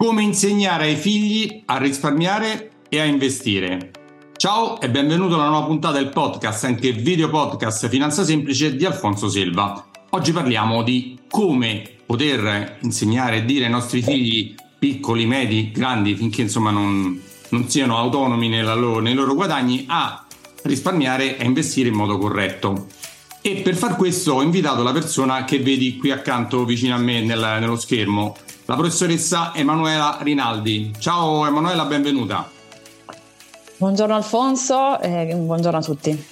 [0.00, 3.90] Come insegnare ai figli a risparmiare e a investire.
[4.34, 9.28] Ciao e benvenuto alla nuova puntata del podcast, anche video podcast Finanza Semplice di Alfonso
[9.28, 9.90] Silva.
[10.08, 16.40] Oggi parliamo di come poter insegnare e dire ai nostri figli piccoli, medi, grandi, finché
[16.40, 17.20] insomma non,
[17.50, 20.24] non siano autonomi loro, nei loro guadagni, a
[20.62, 22.86] risparmiare e investire in modo corretto.
[23.42, 27.20] E per far questo ho invitato la persona che vedi qui accanto vicino a me
[27.20, 28.34] nel, nello schermo,
[28.70, 30.92] la professoressa Emanuela Rinaldi.
[30.96, 32.48] Ciao Emanuela, benvenuta.
[33.76, 36.24] Buongiorno Alfonso e buongiorno a tutti.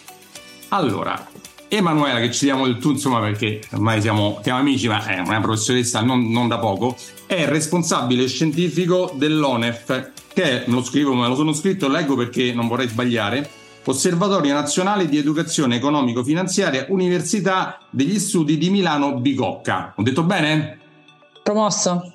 [0.68, 1.26] Allora,
[1.66, 5.40] Emanuela, che ci diamo il tu, insomma, perché ormai siamo, siamo amici, ma è una
[5.40, 6.94] professoressa non, non, da poco,
[7.26, 12.52] è responsabile scientifico dell'ONEF, che è, me lo scrivo, me lo sono scritto, leggo perché
[12.52, 13.50] non vorrei sbagliare,
[13.84, 19.94] Osservatorio Nazionale di Educazione Economico-Finanziaria, Università degli Studi di Milano Bicocca.
[19.96, 20.78] Ho detto bene?
[21.42, 22.12] Promosso.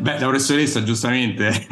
[0.00, 1.66] Beh, la professoressa, giustamente.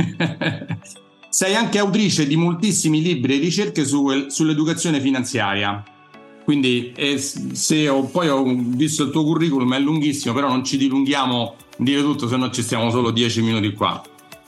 [1.28, 5.82] Sei anche autrice di moltissimi libri e ricerche su, sull'educazione finanziaria.
[6.44, 10.76] Quindi, eh, se ho, poi ho visto il tuo curriculum, è lunghissimo, però non ci
[10.76, 14.02] dilunghiamo dire tutto, se no ci stiamo solo dieci minuti qua.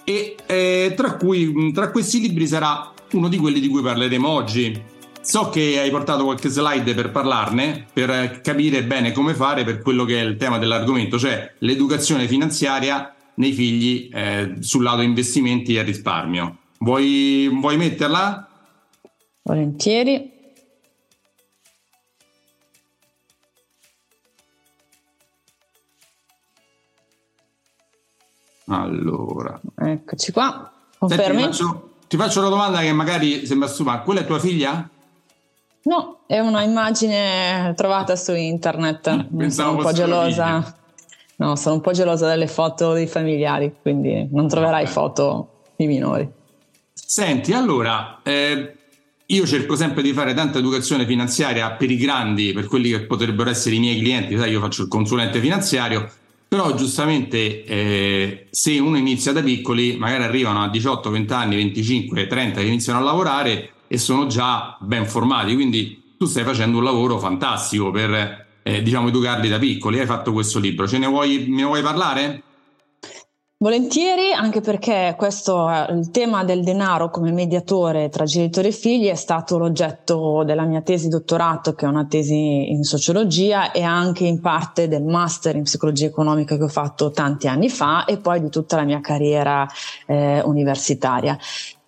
[0.05, 4.93] E eh, tra, cui, tra questi libri sarà uno di quelli di cui parleremo oggi.
[5.23, 10.05] So che hai portato qualche slide per parlarne, per capire bene come fare per quello
[10.05, 15.83] che è il tema dell'argomento, cioè l'educazione finanziaria nei figli eh, sul lato investimenti e
[15.83, 16.59] risparmio.
[16.79, 18.49] Vuoi, vuoi metterla?
[19.43, 20.33] Volentieri.
[28.67, 30.73] Allora, eccoci qua.
[30.99, 31.25] Confermi?
[31.25, 34.01] Senti, ti, faccio, ti, faccio, una domanda che magari sembra stupida.
[34.01, 34.89] Quella è tua figlia?
[35.83, 39.27] No, è una immagine trovata su internet.
[39.37, 40.83] Pensavo un po' gelosa.
[41.45, 46.27] No, sono un po' gelosa delle foto dei familiari, quindi non troverai foto di minori.
[46.95, 48.75] Senti, allora, eh,
[49.27, 53.51] io cerco sempre di fare tanta educazione finanziaria per i grandi, per quelli che potrebbero
[53.51, 56.11] essere i miei clienti, sai, io faccio il consulente finanziario,
[56.49, 62.27] però giustamente eh, se uno inizia da piccoli, magari arrivano a 18, 20 anni, 25,
[62.27, 66.85] 30 che iniziano a lavorare e sono già ben formati, quindi tu stai facendo un
[66.85, 70.01] lavoro fantastico per eh, diciamo, educarli da piccoli.
[70.01, 72.43] Hai fatto questo libro, ce ne vuoi, ne vuoi parlare?
[73.57, 79.15] Volentieri, anche perché questo, il tema del denaro come mediatore tra genitori e figli è
[79.15, 84.41] stato l'oggetto della mia tesi dottorato, che è una tesi in sociologia, e anche in
[84.41, 88.51] parte del master in psicologia economica che ho fatto tanti anni fa e poi di
[88.51, 89.67] tutta la mia carriera
[90.07, 91.39] eh, universitaria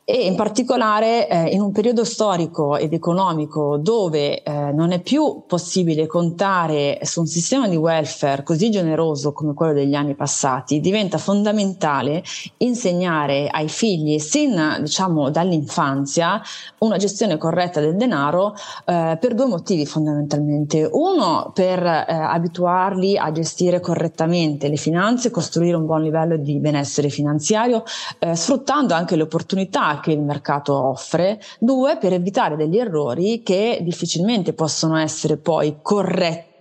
[0.09, 5.43] e in particolare eh, in un periodo storico ed economico dove eh, non è più
[5.49, 11.19] possibile contare su un sistema di welfare così generoso come quello degli anni passati, diventa
[11.19, 12.22] fondamentale
[12.59, 16.41] insegnare ai figli sin diciamo dall'infanzia
[16.78, 20.88] una gestione corretta del denaro eh, per due motivi fondamentalmente.
[20.88, 27.09] Uno per eh, abituarli a gestire correttamente le finanze, costruire un buon livello di benessere
[27.09, 27.83] finanziario,
[28.21, 33.79] eh, sfruttando anche le opportunità che il mercato offre, due per evitare degli errori che
[33.83, 36.56] difficilmente possono essere poi corretti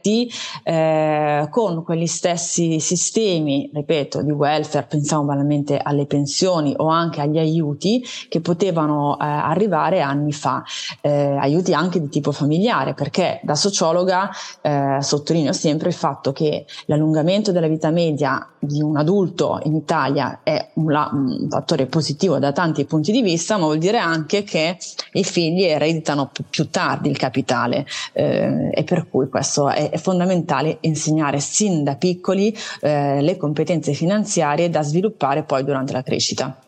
[0.64, 7.38] eh, con quegli stessi sistemi, ripeto, di welfare, pensiamo banalmente alle pensioni o anche agli
[7.38, 10.64] aiuti che potevano eh, arrivare anni fa,
[11.02, 14.30] eh, aiuti anche di tipo familiare, perché da sociologa
[14.62, 20.40] eh, sottolineo sempre il fatto che l'allungamento della vita media di un adulto in Italia
[20.44, 24.78] è un, un fattore positivo da tanti punti di vista, ma vuol dire anche che
[25.14, 30.78] i figli ereditano più tardi il capitale eh, e per cui questo è, è fondamentale
[30.82, 36.60] insegnare sin da piccoli eh, le competenze finanziarie da sviluppare poi durante la crescita.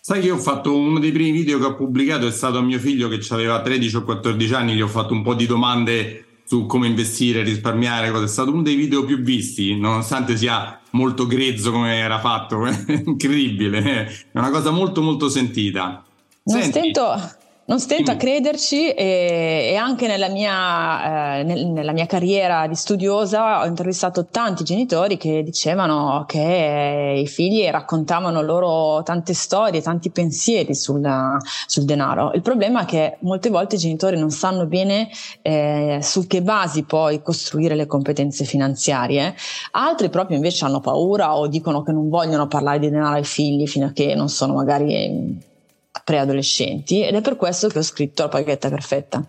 [0.00, 2.62] Sai che io ho fatto uno dei primi video che ho pubblicato è stato a
[2.62, 6.24] mio figlio che aveva 13 o 14 anni, gli ho fatto un po' di domande
[6.44, 11.26] su come investire, risparmiare, cosa è stato uno dei video più visti, nonostante sia molto
[11.26, 12.66] grezzo come era fatto,
[13.06, 16.04] incredibile, è una cosa molto molto sentita.
[16.42, 21.92] Non Senti, stento non stento a crederci e, e anche nella mia, eh, nel, nella
[21.92, 29.02] mia, carriera di studiosa ho intervistato tanti genitori che dicevano che i figli raccontavano loro
[29.02, 31.08] tante storie, tanti pensieri sul,
[31.66, 32.32] sul denaro.
[32.34, 35.08] Il problema è che molte volte i genitori non sanno bene
[35.40, 39.34] eh, su che basi poi costruire le competenze finanziarie,
[39.72, 43.66] altri proprio invece hanno paura o dicono che non vogliono parlare di denaro ai figli
[43.66, 45.52] fino a che non sono magari
[46.04, 49.26] preadolescenti ed è per questo che ho scritto la paghetta perfetta.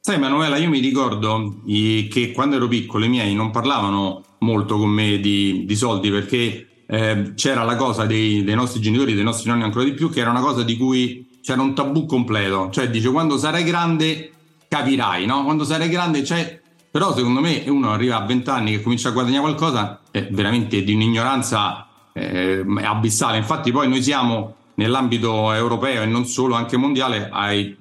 [0.00, 4.90] Sai Manuela, io mi ricordo che quando ero piccolo i miei non parlavano molto con
[4.90, 9.48] me di, di soldi perché eh, c'era la cosa dei, dei, nostri genitori, dei nostri
[9.48, 12.68] nonni ancora di più, che era una cosa di cui c'era un tabù completo.
[12.70, 14.30] Cioè dice quando sarai grande
[14.68, 15.44] capirai, no?
[15.44, 16.60] Quando sarai grande c'è...
[16.90, 20.84] Però secondo me uno arriva a 20 anni che comincia a guadagnare qualcosa, è veramente
[20.84, 23.38] di un'ignoranza eh, abissale.
[23.38, 27.76] Infatti poi noi siamo nell'ambito europeo e non solo, anche mondiale, ai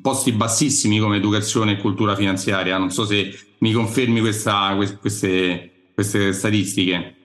[0.00, 2.78] posti bassissimi come educazione e cultura finanziaria.
[2.78, 7.17] Non so se mi confermi questa, queste, queste statistiche.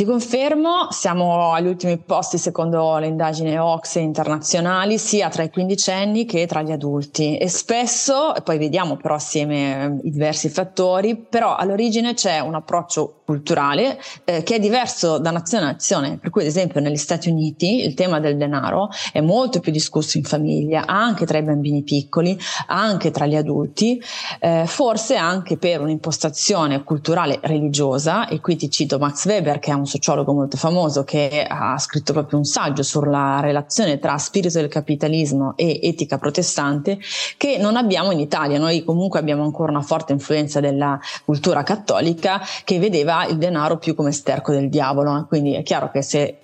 [0.00, 6.24] Ti confermo, siamo agli ultimi posti secondo le indagini OXE internazionali, sia tra i quindicenni
[6.24, 7.36] che tra gli adulti.
[7.36, 13.20] E spesso, e poi vediamo però assieme i diversi fattori, però all'origine c'è un approccio
[13.26, 17.28] culturale eh, che è diverso da nazione a nazione, per cui ad esempio negli Stati
[17.28, 21.82] Uniti il tema del denaro è molto più discusso in famiglia, anche tra i bambini
[21.82, 22.36] piccoli,
[22.68, 24.02] anche tra gli adulti,
[24.40, 29.74] eh, forse anche per un'impostazione culturale religiosa, e qui ti cito Max Weber che è
[29.74, 34.68] un sociologo molto famoso che ha scritto proprio un saggio sulla relazione tra spirito del
[34.68, 36.98] capitalismo e etica protestante
[37.36, 42.40] che non abbiamo in Italia, noi comunque abbiamo ancora una forte influenza della cultura cattolica
[42.64, 45.26] che vedeva il denaro più come sterco del diavolo.
[45.28, 46.38] Quindi è chiaro che se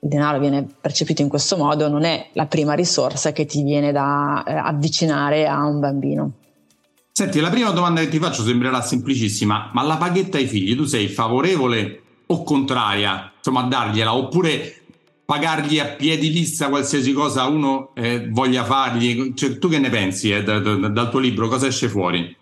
[0.00, 3.92] il denaro viene percepito in questo modo non è la prima risorsa che ti viene
[3.92, 6.32] da eh, avvicinare a un bambino.
[7.12, 10.84] Senti, la prima domanda che ti faccio sembrerà semplicissima, ma la paghetta ai figli, tu
[10.84, 14.82] sei favorevole o contraria, insomma, dargliela, oppure
[15.24, 19.34] pagargli a piedi lista qualsiasi cosa uno eh, voglia fargli?
[19.34, 21.48] Cioè, tu che ne pensi eh, da, da, dal tuo libro?
[21.48, 22.36] Cosa esce fuori?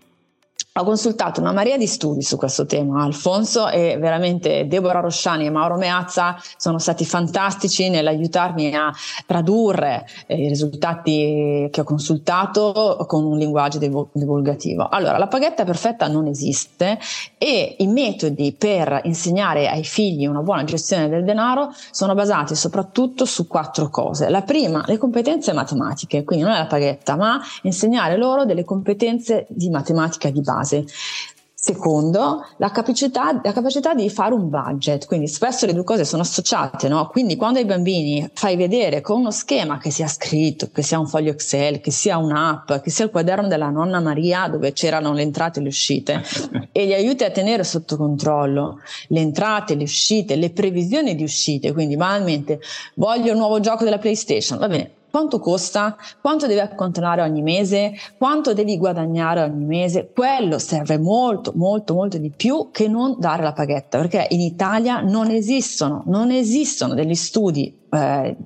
[0.76, 5.50] Ho consultato una marea di studi su questo tema, Alfonso, e veramente Deborah Rosciani e
[5.50, 8.92] Mauro Meazza sono stati fantastici nell'aiutarmi a
[9.24, 14.88] tradurre eh, i risultati che ho consultato con un linguaggio divulgativo.
[14.88, 16.98] Allora, la paghetta perfetta non esiste
[17.38, 23.26] e i metodi per insegnare ai figli una buona gestione del denaro sono basati soprattutto
[23.26, 24.28] su quattro cose.
[24.28, 29.46] La prima, le competenze matematiche, quindi non è la paghetta, ma insegnare loro delle competenze
[29.48, 30.86] di matematica di base base.
[31.64, 36.20] Secondo, la capacità, la capacità, di fare un budget, quindi spesso le due cose sono
[36.20, 37.08] associate, no?
[37.08, 41.06] Quindi quando ai bambini fai vedere con uno schema che sia scritto, che sia un
[41.06, 45.22] foglio Excel, che sia un'app, che sia il quaderno della nonna Maria dove c'erano le
[45.22, 46.22] entrate e le uscite
[46.70, 51.72] e li aiuti a tenere sotto controllo le entrate, le uscite, le previsioni di uscite,
[51.72, 52.60] quindi banalmente
[52.96, 57.92] voglio un nuovo gioco della PlayStation, va bene, quanto costa, quanto devi accantonare ogni mese,
[58.18, 63.44] quanto devi guadagnare ogni mese, quello serve molto, molto, molto di più che non dare
[63.44, 68.36] la paghetta, perché in Italia non esistono, non esistono degli studi eh,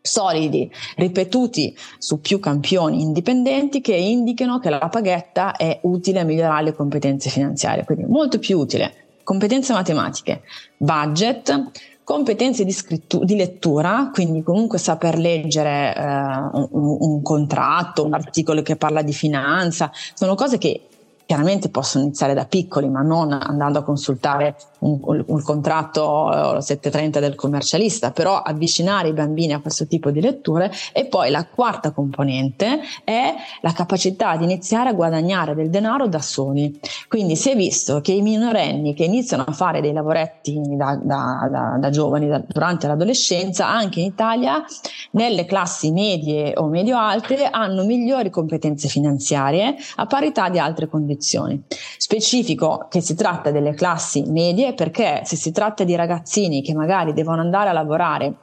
[0.00, 6.64] solidi, ripetuti su più campioni indipendenti che indichino che la paghetta è utile a migliorare
[6.64, 9.06] le competenze finanziarie, quindi molto più utile.
[9.22, 10.42] Competenze matematiche,
[10.76, 11.70] budget,
[12.08, 18.62] competenze di, scrittu- di lettura, quindi comunque saper leggere eh, un, un, contratto, un articolo
[18.62, 20.86] che parla di finanza, sono cose che
[21.26, 27.20] chiaramente possono iniziare da piccoli, ma non andando a consultare un, un contratto eh, 730
[27.20, 30.70] del commercialista, però avvicinare i bambini a questo tipo di letture.
[30.92, 36.20] E poi la quarta componente è la capacità di iniziare a guadagnare del denaro da
[36.20, 36.78] soli.
[37.08, 41.48] Quindi si è visto che i minorenni che iniziano a fare dei lavoretti da, da,
[41.50, 44.64] da, da giovani durante l'adolescenza, anche in Italia,
[45.12, 51.62] nelle classi medie o medio-alte, hanno migliori competenze finanziarie a parità di altre condizioni.
[51.96, 57.12] Specifico che si tratta delle classi medie perché se si tratta di ragazzini che magari
[57.12, 58.34] devono andare a lavorare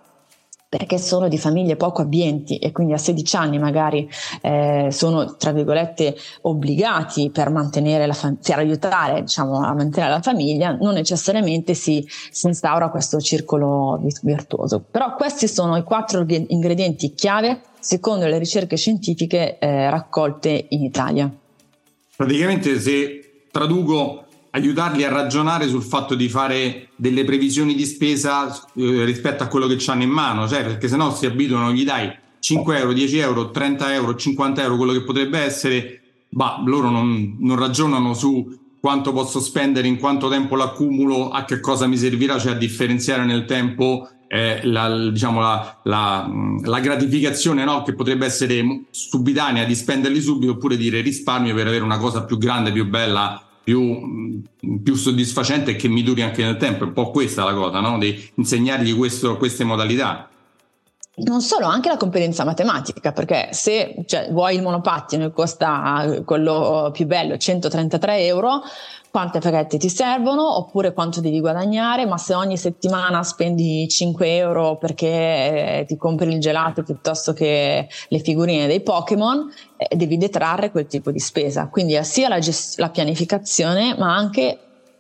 [0.68, 4.10] perché sono di famiglie poco abbienti e quindi a 16 anni magari
[4.42, 7.50] eh, sono tra virgolette obbligati per
[8.12, 14.02] fam- per aiutare diciamo a mantenere la famiglia non necessariamente si, si instaura questo circolo
[14.24, 14.84] virtuoso.
[14.92, 21.32] Però questi sono i quattro ingredienti chiave secondo le ricerche scientifiche eh, raccolte in Italia.
[22.18, 24.25] Praticamente se traduco
[24.56, 29.68] aiutarli a ragionare sul fatto di fare delle previsioni di spesa eh, rispetto a quello
[29.68, 32.10] che hanno in mano, cioè perché se no si abituano, gli dai
[32.40, 37.36] 5 euro, 10 euro, 30 euro, 50 euro, quello che potrebbe essere, ma loro non,
[37.40, 42.40] non ragionano su quanto posso spendere, in quanto tempo l'accumulo, a che cosa mi servirà,
[42.40, 46.32] cioè a differenziare nel tempo eh, la, diciamo, la, la,
[46.62, 47.84] la, gratificazione no?
[47.84, 52.38] che potrebbe essere subitanea di spenderli subito oppure dire risparmio per avere una cosa più
[52.38, 54.44] grande, più bella, più,
[54.84, 56.84] più soddisfacente e che mi duri anche nel tempo.
[56.84, 57.98] È un po' questa la cosa, no?
[57.98, 60.30] di insegnargli questo, queste modalità.
[61.16, 66.92] non solo, anche la competenza matematica, perché se cioè, vuoi il monopattino che costa quello
[66.94, 68.62] più bello 133 euro,
[69.16, 74.76] quante paghette ti servono oppure quanto devi guadagnare, ma se ogni settimana spendi 5 euro
[74.76, 80.70] perché eh, ti compri il gelato piuttosto che le figurine dei Pokémon, eh, devi detrarre
[80.70, 81.70] quel tipo di spesa.
[81.70, 84.60] Quindi sia la, gest- la pianificazione, ma anche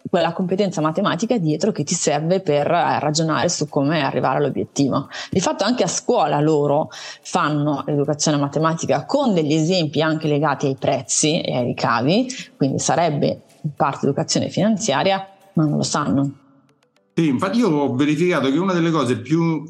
[0.09, 5.09] quella competenza matematica dietro che ti serve per eh, ragionare su come arrivare all'obiettivo.
[5.29, 6.87] Di fatto anche a scuola loro
[7.21, 13.41] fanno l'educazione matematica con degli esempi anche legati ai prezzi e ai ricavi, quindi sarebbe
[13.75, 16.31] parte educazione finanziaria, ma non lo sanno.
[17.13, 19.63] Sì, infatti io ho verificato che una delle cose più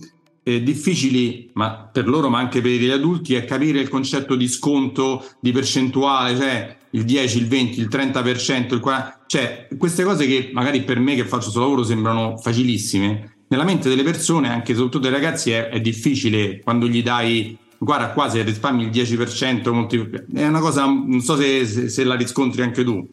[0.43, 4.47] eh, difficili, ma per loro ma anche per gli adulti, è capire il concetto di
[4.47, 10.25] sconto, di percentuale, cioè il 10, il 20, il 30%, il 40%, cioè queste cose
[10.25, 14.73] che magari per me che faccio questo lavoro sembrano facilissime, nella mente delle persone, anche
[14.73, 19.71] soprattutto dei ragazzi, è, è difficile quando gli dai guarda qua se risparmi il 10%,
[19.71, 20.09] molti...
[20.33, 23.07] è una cosa, non so se, se, se la riscontri anche tu.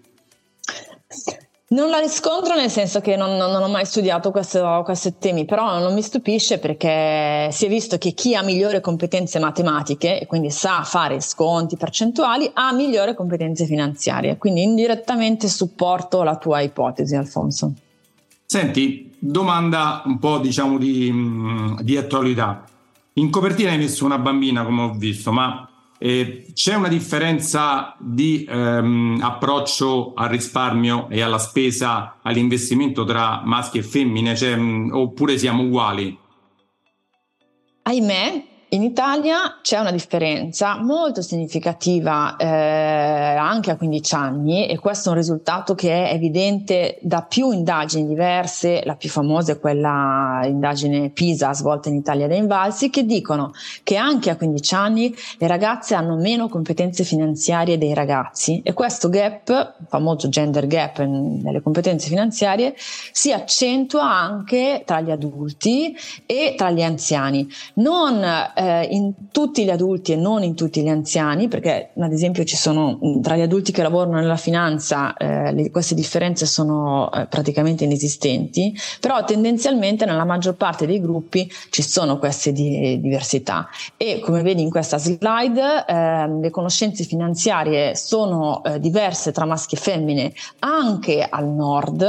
[1.73, 5.78] Non la riscontro nel senso che non, non ho mai studiato questo, questi temi, però
[5.78, 10.50] non mi stupisce perché si è visto che chi ha migliori competenze matematiche e quindi
[10.50, 17.73] sa fare sconti percentuali ha migliori competenze finanziarie, quindi indirettamente supporto la tua ipotesi Alfonso.
[18.45, 21.11] Senti, domanda un po' diciamo di,
[21.81, 22.64] di attualità.
[23.14, 25.66] In copertina hai messo una bambina come ho visto, ma
[26.04, 33.78] eh, c'è una differenza di ehm, approccio al risparmio e alla spesa, all'investimento tra maschi
[33.78, 36.18] e femmine, cioè, mh, oppure siamo uguali?
[37.82, 45.11] Ahimè, in Italia c'è una differenza molto significativa eh, anche a 15 anni e questo
[45.11, 50.41] è un risultato che è evidente da più indagini diverse, la più famosa è quella
[50.45, 53.52] indagine PISA svolta in Italia da Invalsi, che dicono
[53.83, 59.11] che anche a 15 anni le ragazze hanno meno competenze finanziarie dei ragazzi e questo
[59.11, 66.55] gap, il famoso gender gap nelle competenze finanziarie, si accentua anche tra gli adulti e
[66.57, 67.47] tra gli anziani.
[67.75, 68.25] Non
[68.62, 72.57] eh, in tutti gli adulti e non in tutti gli anziani, perché ad esempio ci
[72.57, 77.85] sono tra gli adulti che lavorano nella finanza eh, le, queste differenze sono eh, praticamente
[77.85, 83.69] inesistenti, però tendenzialmente nella maggior parte dei gruppi ci sono queste di, diversità.
[83.97, 89.75] E come vedi in questa slide ehm, le conoscenze finanziarie sono eh, diverse tra maschi
[89.75, 92.07] e femmine anche al nord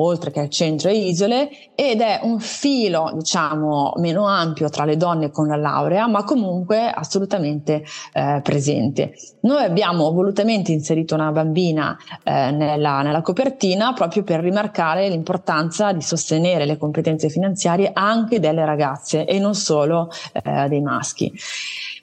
[0.00, 5.30] oltre che centro e isole, ed è un filo, diciamo, meno ampio tra le donne
[5.30, 9.14] con la laurea, ma comunque assolutamente eh, presente.
[9.40, 16.02] Noi abbiamo volutamente inserito una bambina eh, nella, nella copertina proprio per rimarcare l'importanza di
[16.02, 21.32] sostenere le competenze finanziarie anche delle ragazze e non solo eh, dei maschi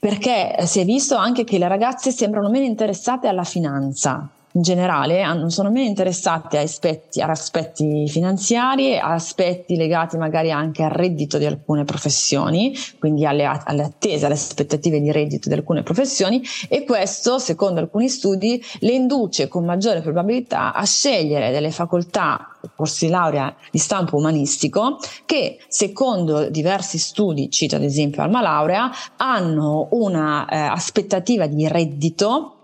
[0.05, 5.23] perché si è visto anche che le ragazze sembrano meno interessate alla finanza, in generale
[5.33, 10.91] non sono meno interessati a aspetti, a aspetti finanziari, a aspetti legati magari anche al
[10.91, 16.41] reddito di alcune professioni, quindi alle, alle attese, alle aspettative di reddito di alcune professioni
[16.69, 23.05] e questo, secondo alcuni studi, le induce con maggiore probabilità a scegliere delle facoltà corsi
[23.05, 29.89] di laurea di stampo umanistico che secondo diversi studi, cito ad esempio Alma Laurea, hanno
[29.91, 32.54] una eh, aspettativa di reddito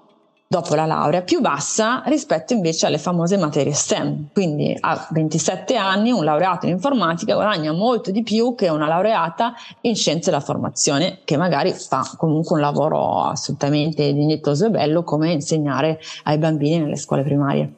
[0.52, 4.32] dopo la laurea più bassa rispetto invece alle famose materie STEM.
[4.34, 9.54] Quindi a 27 anni un laureato in informatica guadagna molto di più che una laureata
[9.80, 15.32] in scienze della formazione che magari fa comunque un lavoro assolutamente dignitoso e bello come
[15.32, 17.74] insegnare ai bambini nelle scuole primarie.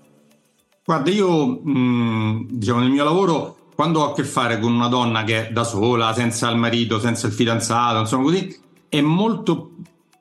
[0.83, 5.23] Guarda, io mh, diciamo nel mio lavoro quando ho a che fare con una donna
[5.23, 9.69] che è da sola, senza il marito, senza il fidanzato, insomma così, è molto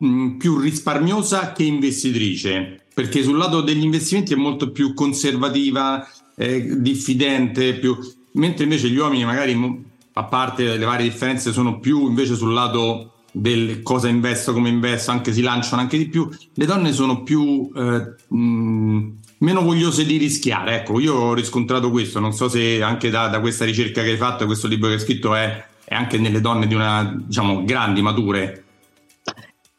[0.03, 6.07] mh, più risparmiosa che investitrice, perché sul lato degli investimenti è molto più conservativa,
[6.37, 7.97] eh, diffidente, più...
[8.33, 13.13] mentre invece gli uomini magari, a parte le varie differenze, sono più invece sul lato
[13.33, 17.71] del cosa investo, come investo, anche si lanciano anche di più, le donne sono più...
[17.75, 20.77] Eh, mh, meno vogliose di rischiare.
[20.77, 24.17] Ecco, io ho riscontrato questo, non so se anche da, da questa ricerca che hai
[24.17, 28.03] fatto, questo libro che hai scritto è, è anche nelle donne di una, diciamo, grandi,
[28.03, 28.62] mature,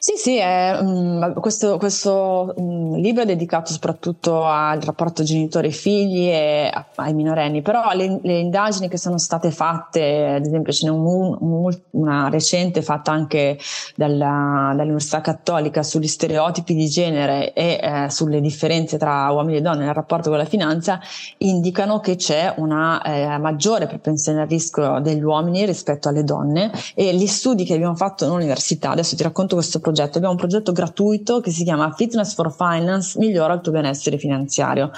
[0.06, 6.70] Sì, sì, è, um, questo, questo um, libro è dedicato soprattutto al rapporto genitori-figli e
[6.96, 11.38] ai minorenni, però le, le, indagini che sono state fatte, ad esempio ce n'è un,
[11.40, 13.58] un, una recente fatta anche
[13.96, 19.86] dalla, dall'Università Cattolica sugli stereotipi di genere e eh, sulle differenze tra uomini e donne
[19.86, 21.00] nel rapporto con la finanza,
[21.38, 26.74] indicano che c'è una eh, maggiore propensione al rischio degli uomini rispetto alle donne.
[26.94, 30.40] E gli studi che abbiamo fatto all'università, adesso ti racconto questo progetto, progetto, abbiamo un
[30.40, 34.92] progetto gratuito che si chiama Fitness for Finance, migliora il tuo benessere finanziario.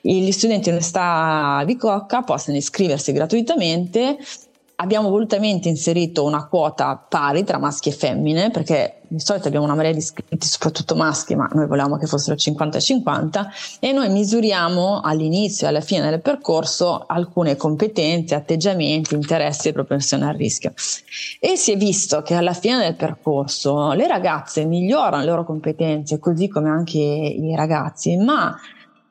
[0.00, 4.16] Gli studenti dell'Università di Cocca possono iscriversi gratuitamente
[4.80, 9.74] abbiamo volutamente inserito una quota pari tra maschi e femmine, perché di solito abbiamo una
[9.74, 13.46] marea di iscritti, soprattutto maschi, ma noi volevamo che fossero 50-50,
[13.80, 20.26] e noi misuriamo all'inizio e alla fine del percorso alcune competenze, atteggiamenti, interessi e propensione
[20.28, 20.72] al rischio.
[21.40, 26.20] E si è visto che alla fine del percorso le ragazze migliorano le loro competenze,
[26.20, 28.56] così come anche i ragazzi, ma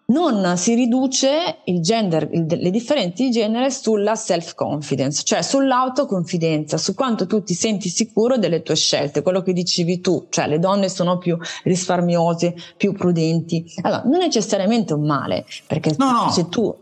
[0.08, 6.94] non si riduce il gender, il, le differenze di genere sulla self-confidence, cioè sull'autoconfidenza, su
[6.94, 10.88] quanto tu ti senti sicuro delle tue scelte, quello che dicevi tu, cioè le donne
[10.90, 13.66] sono più risparmiose, più prudenti.
[13.82, 16.32] Allora, non necessariamente un male, perché no, no.
[16.32, 16.74] se tu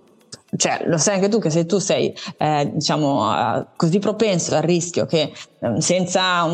[0.58, 4.62] cioè, lo sai anche tu che se tu sei eh, diciamo uh, così propenso al
[4.62, 6.48] rischio che um, senza,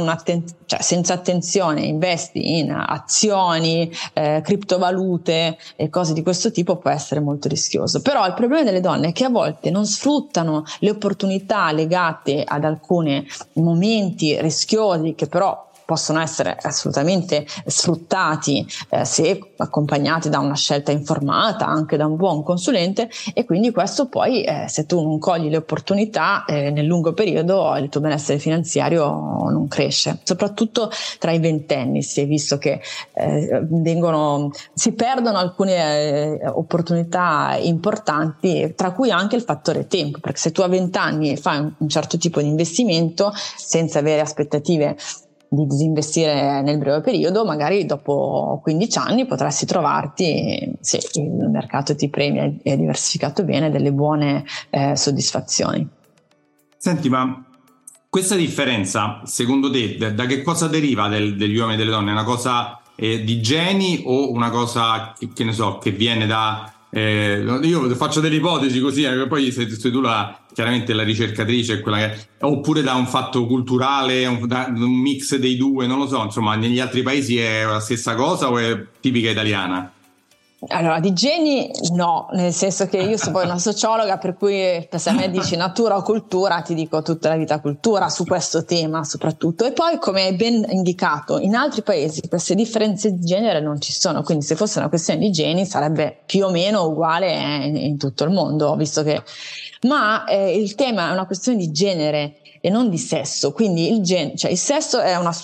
[0.66, 7.20] cioè, senza, attenzione investi in azioni, eh, criptovalute e cose di questo tipo può essere
[7.20, 8.02] molto rischioso.
[8.02, 12.64] Però il problema delle donne è che a volte non sfruttano le opportunità legate ad
[12.64, 20.94] alcuni momenti rischiosi che però possono essere assolutamente sfruttati eh, se accompagnati da una scelta
[20.94, 25.50] informata, anche da un buon consulente e quindi questo poi eh, se tu non cogli
[25.50, 29.10] le opportunità eh, nel lungo periodo il tuo benessere finanziario
[29.50, 32.80] non cresce, soprattutto tra i ventenni si è visto che
[33.14, 40.40] eh, vengono, si perdono alcune eh, opportunità importanti tra cui anche il fattore tempo perché
[40.40, 44.96] se tu a vent'anni fai un, un certo tipo di investimento senza avere aspettative
[45.54, 52.10] di disinvestire nel breve periodo, magari dopo 15 anni potresti trovarti, se il mercato ti
[52.10, 55.86] premia e è diversificato bene, delle buone eh, soddisfazioni.
[56.78, 57.44] Senti, ma
[58.08, 62.12] questa differenza, secondo te, da che cosa deriva del, degli uomini e delle donne?
[62.12, 66.28] È una cosa eh, di geni o una cosa che, che ne so, che viene
[66.28, 71.04] da eh, io faccio delle ipotesi così, eh, poi sei, sei, tu la, chiaramente la
[71.04, 76.00] ricercatrice, quella che, oppure da un fatto culturale, un, da, un mix dei due, non
[76.00, 79.92] lo so, insomma, negli altri paesi è la stessa cosa o è tipica italiana?
[80.68, 85.10] Allora, di geni no, nel senso che io sono poi una sociologa, per cui se
[85.10, 89.04] a me dici natura o cultura, ti dico tutta la vita cultura su questo tema
[89.04, 89.66] soprattutto.
[89.66, 93.92] E poi, come hai ben indicato, in altri paesi queste differenze di genere non ci
[93.92, 97.98] sono, quindi se fosse una questione di geni sarebbe più o meno uguale in, in
[97.98, 99.24] tutto il mondo, visto che...
[99.88, 103.52] Ma eh, il tema è una questione di genere e non di sesso.
[103.52, 105.36] Quindi il, gen- cioè il sesso è una,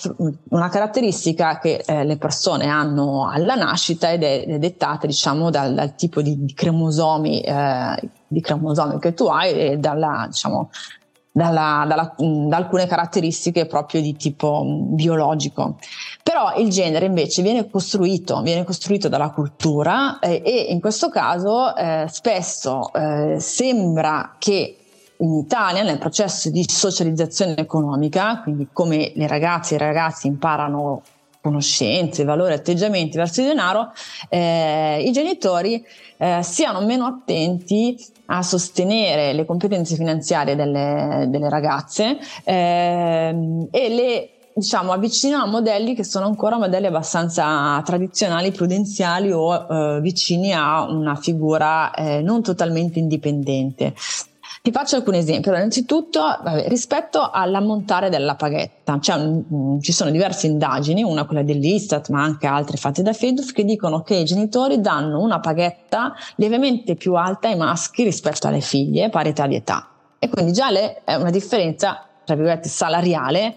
[0.50, 5.74] una caratteristica che eh, le persone hanno alla nascita ed è, è dettata diciamo dal,
[5.74, 10.70] dal tipo di, di cromosomi, eh, di cromosomi che tu hai e dalla, diciamo,
[11.38, 15.76] dalla, dalla, da alcune caratteristiche proprio di tipo biologico.
[16.22, 21.74] Però il genere invece viene costruito, viene costruito dalla cultura eh, e in questo caso
[21.76, 24.74] eh, spesso eh, sembra che
[25.20, 31.02] in Italia nel processo di socializzazione economica, quindi come le ragazze e i ragazzi imparano
[31.48, 33.92] conoscenze, valori, atteggiamenti verso il denaro,
[34.28, 35.84] eh, i genitori
[36.18, 44.30] eh, siano meno attenti a sostenere le competenze finanziarie delle, delle ragazze eh, e le
[44.58, 50.82] diciamo avvicinano a modelli che sono ancora modelli abbastanza tradizionali, prudenziali o eh, vicini a
[50.82, 53.94] una figura eh, non totalmente indipendente.
[54.68, 55.48] Ti faccio alcuni esempi.
[55.48, 61.42] Allora, innanzitutto, vabbè, rispetto all'ammontare della paghetta, cioè, mh, ci sono diverse indagini, una quella
[61.42, 66.14] dell'Istat, ma anche altre fatte da Feduf, che dicono che i genitori danno una paghetta
[66.34, 69.88] lievemente più alta ai maschi rispetto alle figlie, parità di età.
[70.18, 73.56] E quindi già le, è una differenza, tra virgolette, salariale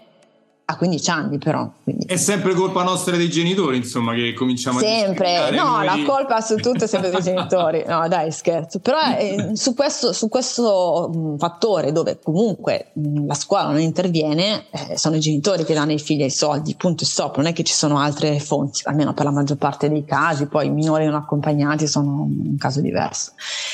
[0.66, 1.70] a 15 anni però.
[1.84, 2.06] Quindi.
[2.06, 5.36] È sempre colpa nostra dei genitori, insomma, che cominciamo sempre.
[5.36, 5.42] a...
[5.44, 5.86] Sempre, no, noi.
[5.86, 7.84] la colpa su tutto è sempre dei genitori.
[7.92, 8.80] No, dai, scherzo.
[8.80, 14.66] Però eh, su questo, su questo mm, fattore dove comunque mm, la scuola non interviene,
[14.72, 17.36] eh, sono i genitori che danno ai figli i soldi, punto e stop.
[17.38, 20.68] Non è che ci sono altre fonti, almeno per la maggior parte dei casi, poi
[20.68, 23.34] i minori non accompagnati sono un caso diverso.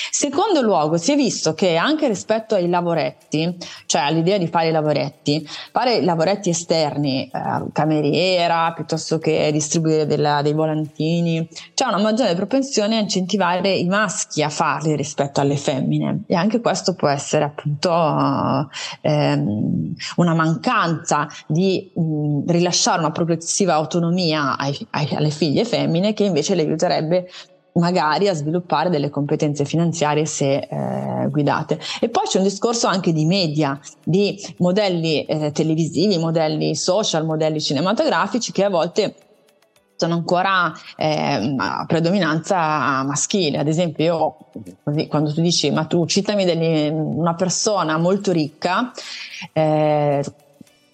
[0.09, 4.71] Secondo luogo, si è visto che anche rispetto ai lavoretti, cioè all'idea di fare i
[4.71, 11.85] lavoretti, fare i lavoretti esterni, esterni, eh, cameriera piuttosto che distribuire della, dei volantini, c'è
[11.85, 16.23] una maggiore propensione a incentivare i maschi a farli rispetto alle femmine.
[16.27, 17.89] E anche questo può essere appunto
[19.01, 26.23] ehm, una mancanza di mh, rilasciare una progressiva autonomia ai, ai, alle figlie femmine che
[26.23, 27.27] invece le aiuterebbe
[27.79, 31.79] magari a sviluppare delle competenze finanziarie se eh, guidate.
[31.99, 37.61] E poi c'è un discorso anche di media, di modelli eh, televisivi, modelli social, modelli
[37.61, 39.15] cinematografici che a volte
[39.97, 43.57] sono ancora eh, a predominanza maschile.
[43.57, 44.37] Ad esempio, io,
[44.83, 48.91] così, quando tu dici, ma tu citami degli, una persona molto ricca,
[49.53, 50.23] eh,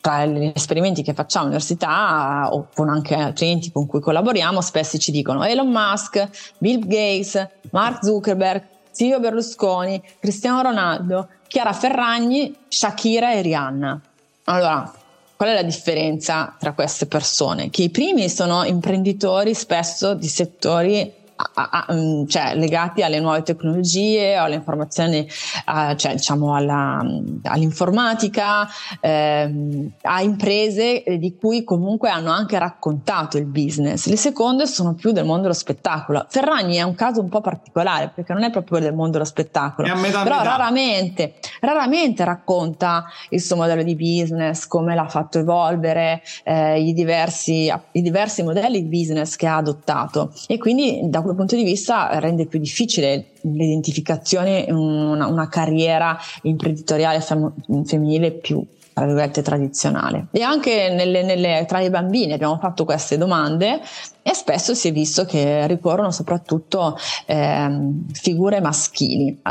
[0.04, 4.98] tra gli esperimenti che facciamo all'università o con anche altri enti con cui collaboriamo, spesso
[4.98, 13.32] ci dicono Elon Musk, Bill Gates, Mark Zuckerberg, Silvio Berlusconi, Cristiano Ronaldo, Chiara Ferragni, Shakira
[13.32, 14.02] e Rihanna.
[14.44, 14.94] Allora,
[15.38, 17.70] qual è la differenza tra queste persone?
[17.70, 23.44] Che i primi sono imprenditori spesso di settori a, a, mm, cioè, legati alle nuove
[23.44, 25.28] tecnologie, alle informazioni,
[25.66, 27.04] a, cioè, diciamo alla,
[27.44, 28.68] all'informatica,
[29.00, 34.08] ehm, a imprese di cui comunque hanno anche raccontato il business.
[34.08, 36.26] Le seconde sono più del mondo dello spettacolo.
[36.30, 39.88] Ferragni è un caso un po' particolare perché non è proprio del mondo dello spettacolo,
[40.24, 40.44] però.
[40.44, 47.72] Raramente, raramente racconta il suo modello di business, come l'ha fatto evolvere, eh, i, diversi,
[47.92, 52.20] i diversi modelli di business che ha adottato e quindi da quel punto di vista
[52.20, 57.54] rende più difficile l'identificazione una, una carriera imprenditoriale fem-
[57.86, 63.18] femminile più tra virgolette tradizionale e anche nelle, nelle, tra i bambini abbiamo fatto queste
[63.18, 63.82] domande
[64.22, 69.42] e spesso si è visto che ricorrono soprattutto eh, figure maschili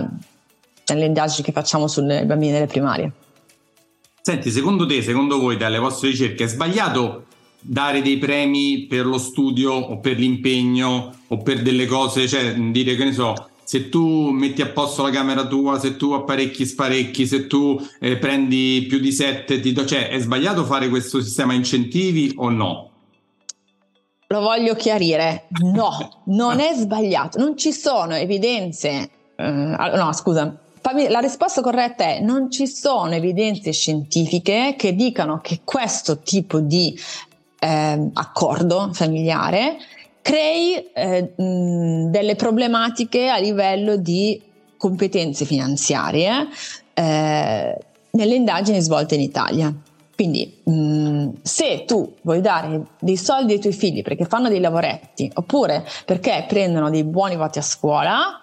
[0.87, 3.13] nelle indagini che facciamo sui bambini delle primarie.
[4.21, 7.25] Senti, secondo te, secondo voi, dalle vostre ricerche, è sbagliato
[7.62, 12.96] dare dei premi per lo studio o per l'impegno o per delle cose, cioè dire
[12.96, 17.27] che ne so, se tu metti a posto la camera tua, se tu apparecchi sparecchi,
[17.27, 21.55] se tu eh, prendi più di sette, ti do, cioè è sbagliato fare questo sistema
[21.55, 22.90] incentivi o no?
[24.27, 30.59] Lo voglio chiarire, no, non è sbagliato, non ci sono evidenze, eh, no scusa,
[31.09, 36.98] la risposta corretta è non ci sono evidenze scientifiche che dicano che questo tipo di
[37.62, 39.77] eh, accordo familiare
[40.22, 44.40] crei eh, mh, delle problematiche a livello di
[44.77, 46.48] competenze finanziarie
[46.94, 47.79] eh,
[48.11, 49.72] nelle indagini svolte in Italia.
[50.14, 55.31] Quindi mh, se tu vuoi dare dei soldi ai tuoi figli perché fanno dei lavoretti
[55.35, 58.40] oppure perché prendono dei buoni voti a scuola,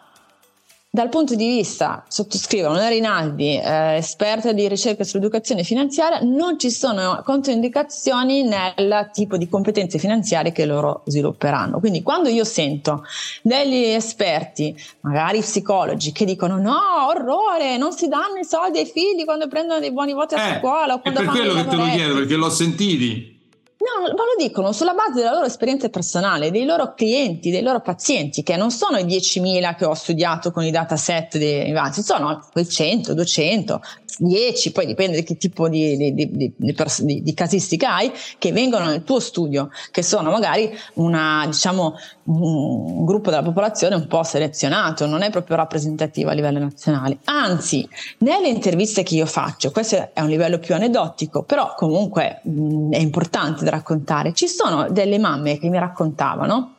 [0.91, 6.71] dal punto di vista, sottoscrivo Una Rinaldi, eh, esperta di ricerca sull'educazione finanziaria, non ci
[6.71, 11.79] sono controindicazioni nel tipo di competenze finanziarie che loro svilupperanno.
[11.79, 13.03] Quindi quando io sento
[13.43, 19.25] degli esperti, magari psicologi, che dicono no, orrore, non si danno i soldi ai figli
[19.25, 21.75] quando prendono dei buoni voti a eh, scuola o quando è per quello che te
[21.75, 23.38] lo chiedo, perché l'ho sentiti.
[23.81, 27.79] No, ma lo dicono sulla base della loro esperienza personale, dei loro clienti, dei loro
[27.79, 32.45] pazienti, che non sono i 10.000 che ho studiato con i dataset dei Vanzi, sono
[32.51, 33.81] quei 100, 200,
[34.17, 39.05] 10, poi dipende di che tipo di, di, di, di, casistica hai, che vengono nel
[39.05, 41.95] tuo studio, che sono magari una, diciamo,
[42.31, 47.17] un gruppo della popolazione un po' selezionato, non è proprio rappresentativo a livello nazionale.
[47.25, 47.87] Anzi,
[48.19, 52.99] nelle interviste che io faccio, questo è un livello più aneddotico, però comunque mh, è
[52.99, 56.75] importante da raccontare, ci sono delle mamme che mi raccontavano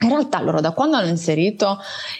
[0.00, 1.78] in realtà loro da quando hanno inserito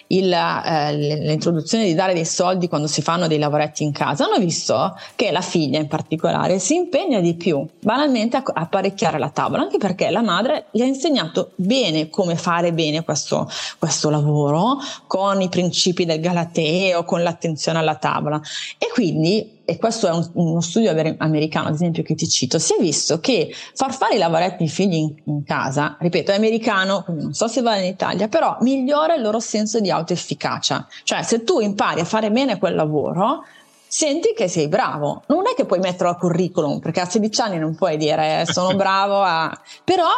[0.08, 4.38] il, eh, l'introduzione di dare dei soldi quando si fanno dei lavoretti in casa, hanno
[4.38, 9.62] visto che la figlia in particolare si impegna di più banalmente a apparecchiare la tavola,
[9.62, 15.40] anche perché la madre gli ha insegnato bene come fare bene questo, questo lavoro, con
[15.40, 18.40] i principi del Galateo, con l'attenzione alla tavola.
[18.76, 22.72] E quindi e questo è un, uno studio americano, ad esempio, che ti cito, si
[22.72, 27.02] è visto che far fare i lavoretti ai figli in, in, casa, ripeto, è americano,
[27.02, 30.86] quindi non so se vale in Italia, però migliora il loro senso di autoefficacia.
[31.02, 33.44] Cioè, se tu impari a fare bene quel lavoro,
[33.86, 35.24] senti che sei bravo.
[35.26, 38.72] Non è che puoi metterlo a curriculum, perché a 16 anni non puoi dire sono
[38.74, 39.54] bravo a...
[39.84, 40.08] però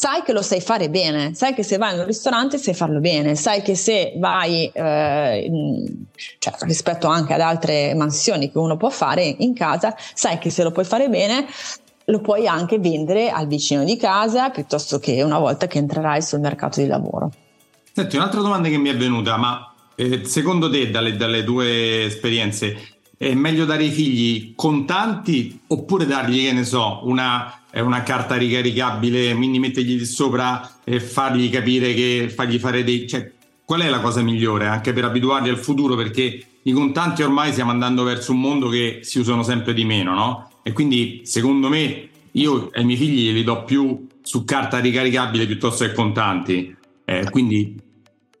[0.00, 3.00] sai che lo sai fare bene, sai che se vai in un ristorante sai farlo
[3.00, 5.52] bene, sai che se vai eh,
[6.38, 10.62] cioè, rispetto anche ad altre mansioni che uno può fare in casa, sai che se
[10.62, 11.46] lo puoi fare bene
[12.06, 16.40] lo puoi anche vendere al vicino di casa piuttosto che una volta che entrerai sul
[16.40, 17.30] mercato di lavoro.
[17.92, 22.74] Senti, un'altra domanda che mi è venuta, ma eh, secondo te dalle, dalle tue esperienze
[23.18, 29.32] è meglio dare ai figli contanti oppure dargli, che ne so, una, una carta ricaricabile,
[29.34, 33.06] quindi mettergli sopra e fargli capire che fargli fare dei...
[33.06, 33.30] Cioè,
[33.64, 35.94] qual è la cosa migliore anche per abituarli al futuro?
[35.94, 40.14] Perché i contanti ormai stiamo andando verso un mondo che si usano sempre di meno,
[40.14, 40.50] no?
[40.62, 45.84] E quindi secondo me io ai miei figli li do più su carta ricaricabile piuttosto
[45.84, 46.76] che contanti.
[47.04, 47.88] Eh, quindi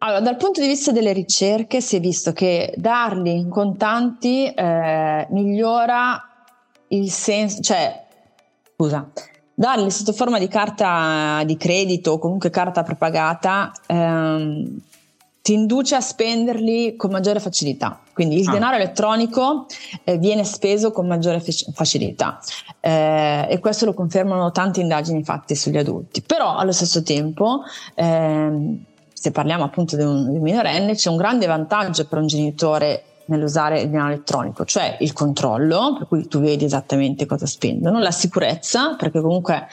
[0.02, 5.26] allora, dal punto di vista delle ricerche si è visto che darli in contanti eh,
[5.30, 6.24] migliora
[6.88, 8.06] il senso, cioè,
[8.80, 9.06] scusa,
[9.52, 14.80] darli sotto forma di carta di credito o comunque carta prepagata ehm,
[15.42, 18.00] ti induce a spenderli con maggiore facilità.
[18.12, 18.52] Quindi il ah.
[18.52, 19.66] denaro elettronico
[20.04, 21.42] eh, viene speso con maggiore
[21.74, 22.40] facilità
[22.80, 26.22] eh, e questo lo confermano tante indagini fatte sugli adulti.
[26.22, 27.62] Però allo stesso tempo
[27.94, 32.26] ehm, se parliamo appunto di un, di un minorenne, c'è un grande vantaggio per un
[32.26, 37.98] genitore nell'usare il denaro elettronico, cioè il controllo, per cui tu vedi esattamente cosa spendono,
[37.98, 39.66] la sicurezza, perché comunque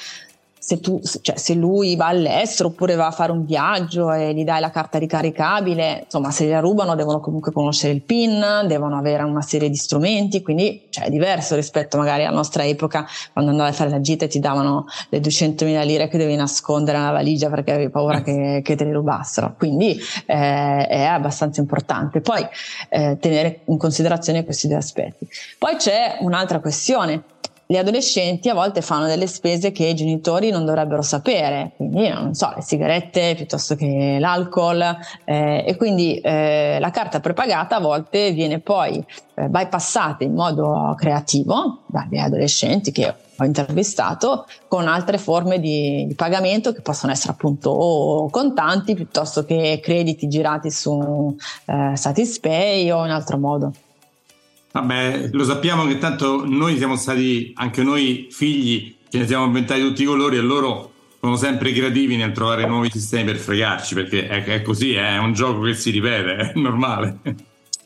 [0.67, 4.43] se, tu, cioè, se lui va all'estero oppure va a fare un viaggio e gli
[4.43, 9.23] dai la carta ricaricabile, insomma, se la rubano devono comunque conoscere il PIN, devono avere
[9.23, 13.69] una serie di strumenti, quindi cioè, è diverso rispetto magari alla nostra epoca quando andavi
[13.69, 17.49] a fare la gita e ti davano le 200.000 lire che devi nascondere nella valigia
[17.49, 19.55] perché avevi paura che, che te le rubassero.
[19.57, 22.19] Quindi eh, è abbastanza importante.
[22.19, 22.45] Poi
[22.89, 25.25] eh, tenere in considerazione questi due aspetti.
[25.57, 27.23] Poi c'è un'altra questione
[27.69, 32.33] le adolescenti a volte fanno delle spese che i genitori non dovrebbero sapere, quindi non
[32.33, 34.81] so, le sigarette piuttosto che l'alcol
[35.25, 39.03] eh, e quindi eh, la carta prepagata a volte viene poi
[39.35, 46.15] eh, bypassata in modo creativo dagli adolescenti che ho intervistato con altre forme di, di
[46.15, 53.11] pagamento che possono essere appunto contanti piuttosto che crediti girati su eh, Satispay o in
[53.11, 53.73] altro modo.
[54.77, 59.81] Vabbè, lo sappiamo che tanto noi siamo stati, anche noi figli, che ne siamo inventati
[59.81, 64.27] tutti i colori e loro sono sempre creativi nel trovare nuovi sistemi per fregarci, perché
[64.27, 67.17] è, è così, è un gioco che si ripete, è normale.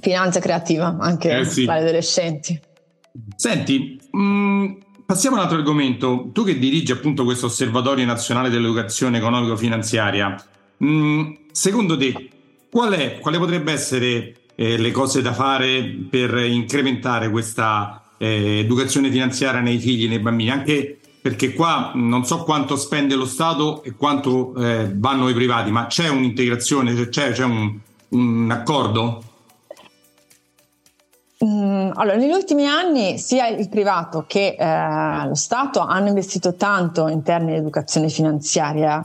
[0.01, 1.63] Finanza creativa, anche eh sì.
[1.63, 2.59] gli adolescenti.
[3.37, 4.71] Senti, mh, mm,
[5.05, 6.29] passiamo a un altro argomento.
[6.33, 10.43] Tu che dirigi appunto questo Osservatorio Nazionale dell'Educazione Economico-Finanziaria,
[10.75, 12.29] mh, mm, secondo te
[12.69, 19.09] qual è, quale potrebbe essere eh, le cose da fare per incrementare questa eh, educazione
[19.09, 23.93] finanziaria nei figli, nei bambini, anche perché qua non so quanto spende lo Stato e
[23.93, 27.77] quanto eh, vanno i privati, ma c'è un'integrazione, c'è, c'è un,
[28.09, 29.23] un accordo?
[31.43, 37.07] Mm, allora, negli ultimi anni sia il privato che eh, lo Stato hanno investito tanto
[37.07, 39.03] in termini di educazione finanziaria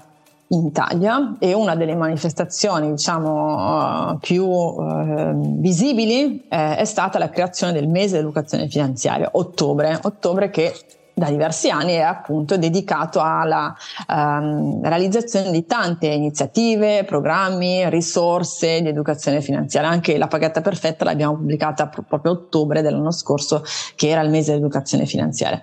[0.49, 7.31] in Italia e una delle manifestazioni diciamo uh, più uh, visibili eh, è stata la
[7.31, 10.73] creazione del mese dell'educazione finanziaria, ottobre, ottobre che
[11.19, 13.75] da diversi anni è appunto dedicato alla
[14.07, 19.89] um, realizzazione di tante iniziative, programmi, risorse di educazione finanziaria.
[19.89, 24.51] Anche la pagata perfetta l'abbiamo pubblicata proprio a ottobre dell'anno scorso, che era il mese
[24.51, 25.63] dell'educazione finanziaria.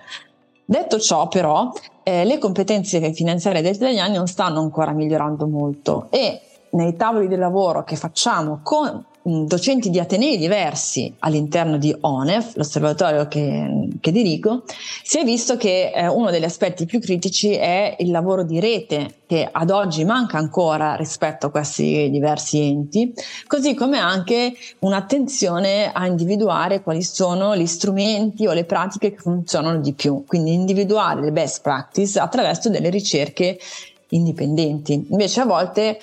[0.66, 1.70] Detto ciò, però,
[2.02, 7.36] eh, le competenze finanziarie degli italiani non stanno ancora migliorando molto e nei tavoli di
[7.36, 14.64] lavoro che facciamo con docenti di atenei diversi all'interno di ONEF, l'osservatorio che, che dirigo,
[15.02, 19.14] si è visto che eh, uno degli aspetti più critici è il lavoro di rete
[19.26, 23.14] che ad oggi manca ancora rispetto a questi diversi enti,
[23.46, 29.80] così come anche un'attenzione a individuare quali sono gli strumenti o le pratiche che funzionano
[29.80, 33.58] di più, quindi individuare le best practice attraverso delle ricerche
[34.08, 35.06] indipendenti.
[35.10, 35.98] Invece a volte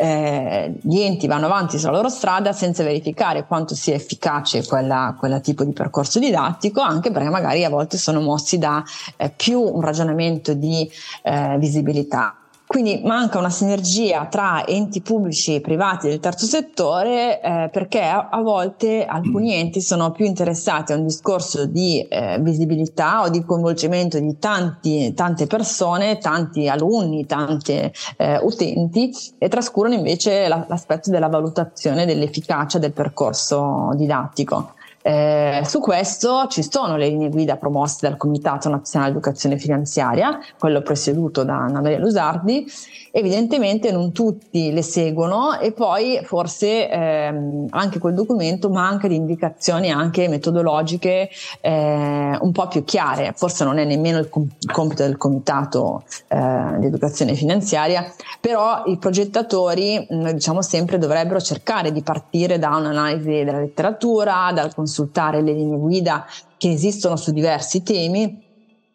[0.00, 5.40] eh, gli enti vanno avanti sulla loro strada senza verificare quanto sia efficace quella, quella
[5.40, 8.84] tipo di percorso didattico, anche perché magari a volte sono mossi da
[9.16, 10.88] eh, più un ragionamento di
[11.24, 12.37] eh, visibilità.
[12.68, 18.28] Quindi manca una sinergia tra enti pubblici e privati del terzo settore eh, perché a,
[18.28, 23.42] a, volte alcuni enti sono più interessati a un discorso di eh, visibilità o di
[23.42, 31.08] coinvolgimento di tanti, tante persone, tanti alunni, tanti eh, utenti e trascurano invece la, l'aspetto
[31.10, 34.74] della valutazione dell'efficacia del percorso didattico.
[35.00, 40.82] Eh, su questo ci sono le linee guida promosse dal Comitato Nazionale Educazione Finanziaria, quello
[40.82, 42.66] presieduto da Anna Maria Lusardi.
[43.10, 49.90] Evidentemente non tutti le seguono e poi forse ehm, anche quel documento manca di indicazioni
[49.90, 51.28] anche metodologiche
[51.60, 53.32] eh, un po' più chiare.
[53.34, 58.82] Forse non è nemmeno il, com- il compito del Comitato eh, di Educazione Finanziaria, però
[58.86, 65.42] i progettatori, noi diciamo sempre, dovrebbero cercare di partire da un'analisi della letteratura, dal consultare
[65.42, 68.46] le linee guida che esistono su diversi temi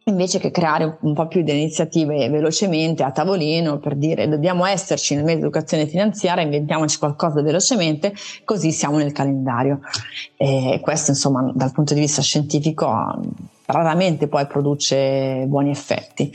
[0.05, 5.15] invece che creare un po' più di iniziative velocemente a tavolino per dire dobbiamo esserci
[5.15, 8.13] nel mese di educazione finanziaria, inventiamoci qualcosa velocemente,
[8.43, 9.79] così siamo nel calendario.
[10.35, 12.87] E questo insomma dal punto di vista scientifico
[13.65, 16.31] raramente poi produce buoni effetti.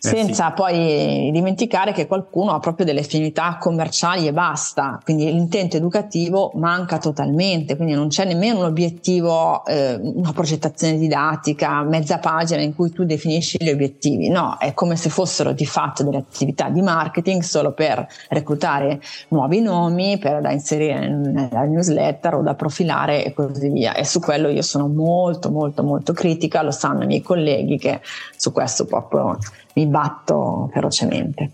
[0.00, 0.52] Eh senza sì.
[0.54, 6.98] poi dimenticare che qualcuno ha proprio delle finalità commerciali e basta, quindi l'intento educativo manca
[6.98, 12.90] totalmente, quindi non c'è nemmeno un obiettivo, eh, una progettazione didattica, mezza pagina in cui
[12.90, 17.42] tu definisci gli obiettivi, no, è come se fossero di fatto delle attività di marketing
[17.42, 23.68] solo per reclutare nuovi nomi, per da inserire nella newsletter o da profilare e così
[23.70, 23.94] via.
[23.94, 28.00] E su quello io sono molto molto molto critica, lo sanno i miei colleghi che
[28.36, 29.38] su questo proprio
[29.74, 31.50] mi batto ferocemente.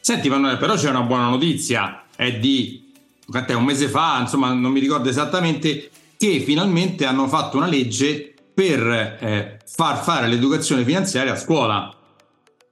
[0.00, 2.86] Senti Manuele, però c'è una buona notizia, è di
[3.46, 8.34] è un mese fa, insomma non mi ricordo esattamente, che finalmente hanno fatto una legge
[8.54, 8.80] per
[9.20, 11.94] eh, far fare l'educazione finanziaria a scuola.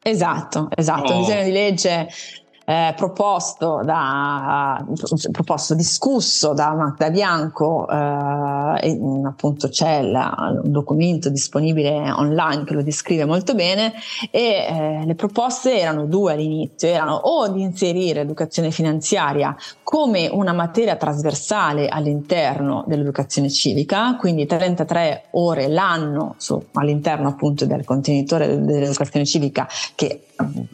[0.02, 1.16] Esatto, esatto, oh.
[1.16, 2.08] un disegno di legge
[2.68, 4.84] eh, proposto, da,
[5.30, 12.64] proposto, discusso da Magda Bianco, eh, e, mm, appunto c'è la, un documento disponibile online
[12.64, 13.92] che lo descrive molto bene
[14.32, 20.52] e eh, le proposte erano due all'inizio, erano o di inserire educazione finanziaria come una
[20.52, 29.24] materia trasversale all'interno dell'educazione civica, quindi 33 ore l'anno su, all'interno appunto del contenitore dell'educazione
[29.24, 30.22] civica che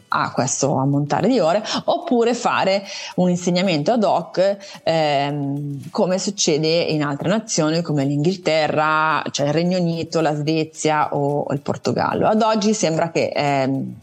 [0.09, 2.83] ha questo ammontare di ore, oppure fare
[3.15, 9.79] un insegnamento ad hoc ehm, come succede in altre nazioni come l'Inghilterra, cioè il Regno
[9.79, 12.27] Unito, la Svezia o, o il Portogallo.
[12.27, 13.95] Ad oggi sembra che ehm,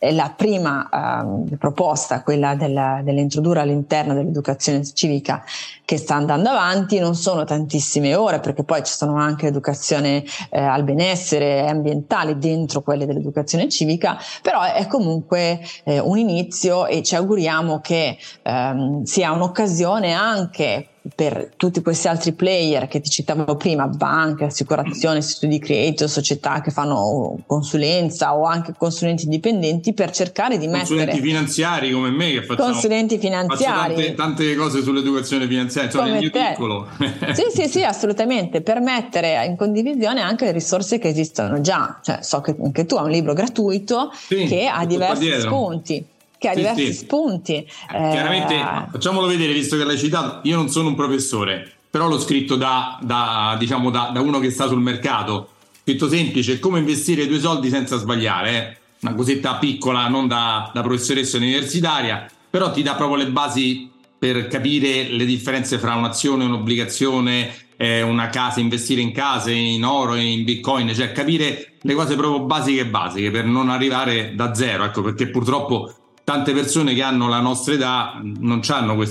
[0.00, 5.44] la prima uh, proposta, quella della, dell'introdurre all'interno dell'educazione civica
[5.84, 10.60] che sta andando avanti, non sono tantissime ore perché poi ci sono anche educazione eh,
[10.60, 17.16] al benessere ambientale dentro quelle dell'educazione civica, però è comunque eh, un inizio e ci
[17.16, 23.86] auguriamo che ehm, sia un'occasione anche per tutti questi altri player che ti citavo prima,
[23.86, 30.66] banche, assicurazioni, studi creator, società che fanno consulenza o anche consulenti indipendenti per cercare di
[30.66, 31.06] consulenti mettere...
[31.06, 33.94] Consulenti finanziari come me che facciamo, consulenti finanziari.
[33.94, 36.48] Tante, tante, cose sull'educazione finanziaria, insomma nel mio te.
[36.50, 36.88] piccolo.
[37.34, 42.00] sì, sì, sì, assolutamente, per mettere in condivisione anche le risorse che esistono già.
[42.02, 46.04] Cioè, so che anche tu hai un libro gratuito sì, che ha diversi spunti
[46.38, 46.92] che ha sì, diversi sì.
[46.92, 47.54] spunti.
[47.54, 52.08] Eh, chiaramente, eh, facciamolo vedere, visto che l'hai citato, io non sono un professore, però
[52.08, 55.50] l'ho scritto da, da, diciamo da, da uno che sta sul mercato.
[55.82, 58.50] Scritto semplice, come investire tuoi soldi senza sbagliare.
[58.50, 58.76] Eh?
[59.00, 64.48] Una cosetta piccola, non da, da professoressa universitaria, però ti dà proprio le basi per
[64.48, 70.42] capire le differenze fra un'azione, un'obbligazione, eh, una casa, investire in case, in oro, in
[70.42, 75.28] bitcoin, cioè capire le cose proprio basiche basiche per non arrivare da zero, ecco, perché
[75.28, 75.94] purtroppo
[76.28, 78.60] tante persone che hanno la nostra età non,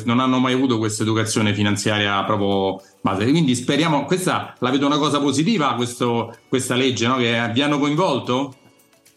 [0.03, 3.27] non hanno mai avuto questa educazione finanziaria proprio base.
[3.31, 7.15] Quindi speriamo, questa la vedo una cosa positiva, questo, questa legge, no?
[7.15, 8.53] che vi hanno coinvolto?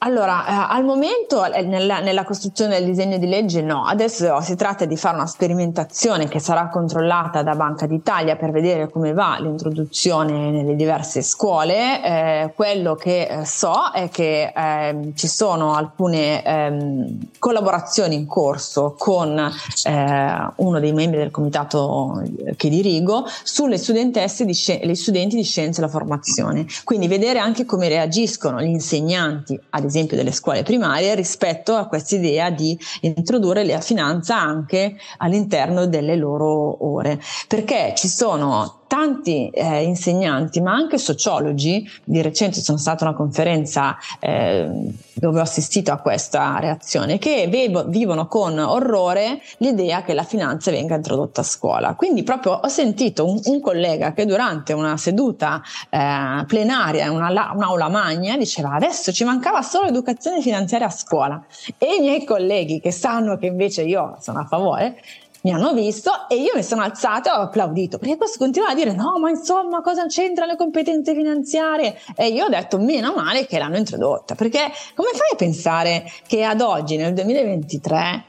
[0.03, 4.57] Allora, eh, al momento eh, nella, nella, costruzione del disegno di legge no, adesso si
[4.57, 9.37] tratta di fare una sperimentazione che sarà controllata da Banca d'Italia per vedere come va
[9.39, 12.03] l'introduzione nelle diverse scuole.
[12.03, 18.95] Eh, quello che eh, so è che ehm, ci sono alcune ehm, collaborazioni in corso
[18.97, 19.39] con
[19.85, 22.23] eh, uno dei membri del comitato
[22.57, 26.65] che dirigo sulle studentesse di sci- studenti di scienze e la formazione.
[26.85, 32.15] Quindi vedere anche come reagiscono gli insegnanti, ad esempio delle scuole primarie, rispetto a questa
[32.15, 37.21] idea di introdurre la finanza anche all'interno delle loro ore.
[37.47, 43.17] Perché ci sono tanti eh, insegnanti, ma anche sociologi, di recente sono stata a una
[43.17, 44.69] conferenza eh,
[45.13, 50.73] dove ho assistito a questa reazione, che vevo, vivono con orrore l'idea che la finanza
[50.73, 51.95] venga introdotta a scuola.
[51.95, 57.53] Quindi proprio ho sentito un, un collega che durante una seduta eh, plenaria in una,
[57.55, 61.41] un'aula magna diceva adesso ci mancava solo educazione finanziaria a scuola
[61.79, 65.01] e i miei colleghi che sanno che invece io sono a favore
[65.43, 68.75] mi hanno visto e io mi sono alzata e ho applaudito perché questo continua a
[68.75, 71.99] dire no ma insomma cosa c'entrano le competenze finanziarie?
[72.17, 76.45] E io ho detto meno male che l'hanno introdotta perché come fai a pensare che
[76.45, 78.25] ad oggi nel 2023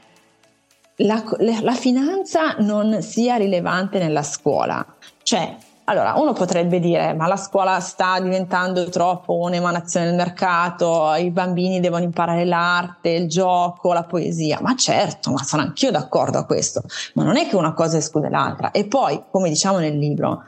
[0.96, 4.84] la, la finanza non sia rilevante nella scuola?
[5.22, 11.30] Cioè allora, uno potrebbe dire, ma la scuola sta diventando troppo un'emanazione del mercato, i
[11.30, 14.60] bambini devono imparare l'arte, il gioco, la poesia.
[14.60, 16.82] Ma certo, ma sono anch'io d'accordo a questo,
[17.14, 18.70] ma non è che una cosa esclude l'altra.
[18.70, 20.44] E poi, come diciamo nel libro,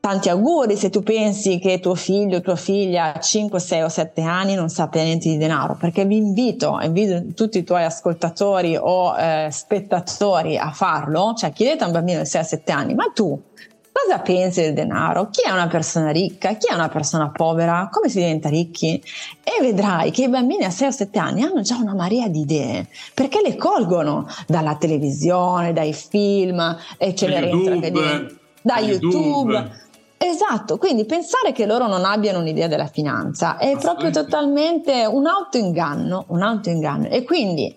[0.00, 3.88] tanti auguri se tu pensi che tuo figlio o tua figlia a 5, 6 o
[3.90, 8.74] 7 anni non sappia niente di denaro, perché vi invito, invito tutti i tuoi ascoltatori
[8.74, 12.94] o eh, spettatori a farlo, cioè chiedete a un bambino di 6 o 7 anni,
[12.94, 13.38] ma tu
[14.04, 15.28] cosa pensi del denaro?
[15.30, 16.54] Chi è una persona ricca?
[16.54, 17.88] Chi è una persona povera?
[17.90, 19.02] Come si diventa ricchi?
[19.42, 22.40] E vedrai che i bambini a 6 o 7 anni hanno già una marea di
[22.40, 27.74] idee, perché le colgono dalla televisione, dai film, e ce rientra
[28.62, 29.06] da YouTube.
[29.06, 29.86] YouTube.
[30.20, 36.24] Esatto, quindi pensare che loro non abbiano un'idea della finanza è proprio totalmente un autoinganno,
[36.28, 37.08] un autoinganno.
[37.08, 37.72] E quindi,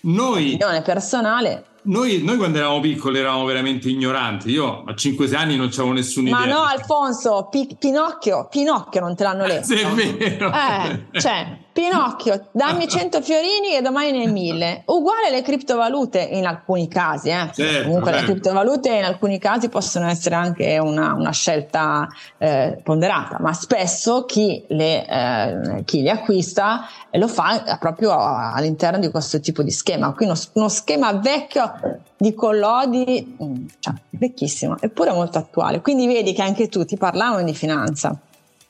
[0.00, 4.50] noi, opinione personale, noi, noi, quando eravamo piccoli eravamo veramente ignoranti.
[4.50, 6.40] Io a 5-6 anni non avevo nessuna idea.
[6.40, 9.66] Ma no, Alfonso, Pi- Pinocchio, Pinocchio non te l'hanno letto.
[9.74, 10.52] Sì, è vero.
[10.52, 14.82] Eh, cioè, Pinocchio, dammi 100 fiorini e domani ne 1000.
[14.86, 17.30] Uguale le criptovalute in alcuni casi.
[17.30, 17.50] Eh.
[17.52, 18.26] Certo, Comunque certo.
[18.26, 22.06] le criptovalute in alcuni casi possono essere anche una, una scelta
[22.38, 29.10] eh, ponderata, ma spesso chi le, eh, chi le acquista lo fa proprio all'interno di
[29.10, 30.12] questo tipo di schema.
[30.12, 31.72] Qui uno, uno schema vecchio
[32.16, 33.36] di collodi,
[33.80, 35.80] cioè, vecchissimo, eppure molto attuale.
[35.80, 38.16] Quindi vedi che anche tu ti parlavano di finanza.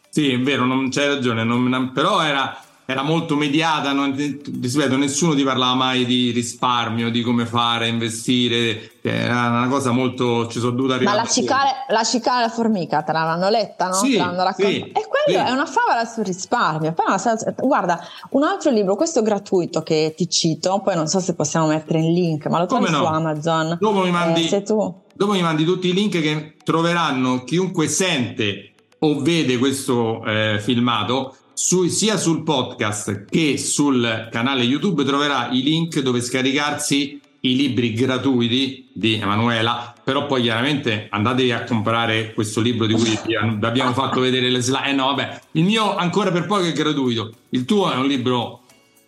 [0.08, 4.96] Sì, è vero, non, c'hai ragione, non, però era era molto mediata, non, ti ripeto,
[4.96, 10.58] nessuno ti parlava mai di risparmio, di come fare, investire, era una cosa molto, ci
[10.58, 11.16] sono dovuta arrivare.
[11.16, 13.94] Ma la cicale, la cicale e la formica te l'hanno letta, no?
[13.94, 14.12] Sì.
[14.56, 15.32] Sì, e quello sì.
[15.32, 16.92] è una favola sul risparmio.
[16.92, 17.18] Poi una,
[17.56, 22.00] guarda, un altro libro, questo gratuito che ti cito, poi non so se possiamo mettere
[22.00, 22.98] in link, ma lo trovi no?
[22.98, 23.78] su Amazon.
[23.80, 29.20] Dopo mi mandi, eh, dopo mi mandi tutti i link che troveranno chiunque sente o
[29.20, 36.00] vede questo eh, filmato su, sia sul podcast che sul canale YouTube troverà i link
[36.00, 42.86] dove scaricarsi i libri gratuiti di Emanuela, però poi chiaramente andatevi a comprare questo libro
[42.86, 43.18] di cui
[43.60, 44.88] abbiamo fatto vedere le slide.
[44.88, 48.62] Eh no, vabbè, il mio ancora per poco è gratuito, il tuo è un libro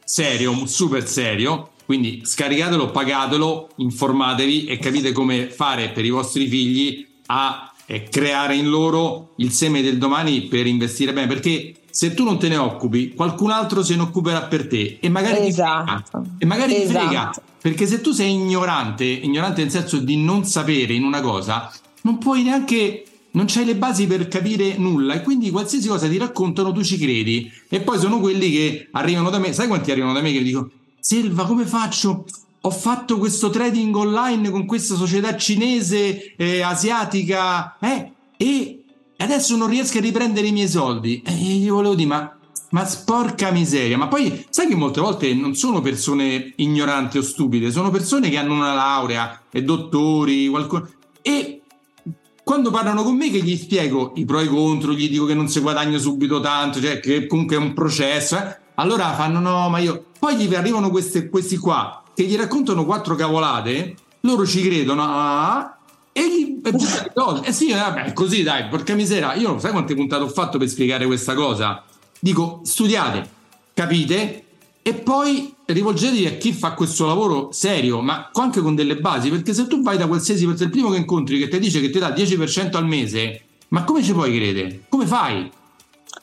[0.04, 7.06] serio, super serio, quindi scaricatelo, pagatelo, informatevi e capite come fare per i vostri figli
[7.26, 12.24] a eh, creare in loro il seme del domani per investire bene, perché se tu
[12.24, 15.94] non te ne occupi, qualcun altro se ne occuperà per te e magari esatto.
[15.94, 16.28] ti frega.
[16.36, 16.88] E magari esatto.
[16.88, 17.34] ti frega.
[17.58, 21.72] Perché se tu sei ignorante, ignorante nel senso di non sapere in una cosa,
[22.02, 26.18] non puoi neanche non c'hai le basi per capire nulla e quindi qualsiasi cosa ti
[26.18, 30.12] raccontano tu ci credi e poi sono quelli che arrivano da me sai quanti arrivano
[30.12, 30.70] da me che dico
[31.00, 32.26] Selva come faccio
[32.60, 38.84] ho fatto questo trading online con questa società cinese eh, asiatica eh, e
[39.24, 41.22] adesso non riesco a riprendere i miei soldi.
[41.24, 42.36] E gli volevo dire ma,
[42.70, 43.96] ma sporca miseria.
[43.96, 48.36] Ma poi sai che molte volte non sono persone ignoranti o stupide sono persone che
[48.36, 50.88] hanno una laurea e dottori qualcosa
[51.22, 51.62] e
[52.46, 55.34] quando parlano con me che gli spiego i pro e i contro, gli dico che
[55.34, 59.68] non si guadagna subito tanto, cioè che comunque è un processo, eh, allora fanno no,
[59.68, 60.04] ma io...
[60.16, 65.75] Poi gli arrivano queste, questi qua che gli raccontano quattro cavolate, loro ci credono ah,
[66.16, 66.60] e gli...
[67.44, 71.04] Eh sì, vabbè, così dai, porca misera, io sai quante puntate ho fatto per spiegare
[71.04, 71.84] questa cosa?
[72.18, 73.28] Dico, studiate,
[73.74, 74.44] capite
[74.80, 79.52] e poi rivolgetevi a chi fa questo lavoro serio, ma anche con delle basi, perché
[79.52, 81.98] se tu vai da qualsiasi persona, il primo che incontri che ti dice che ti
[81.98, 84.84] dà 10% al mese, ma come ci puoi credere?
[84.88, 85.50] Come fai?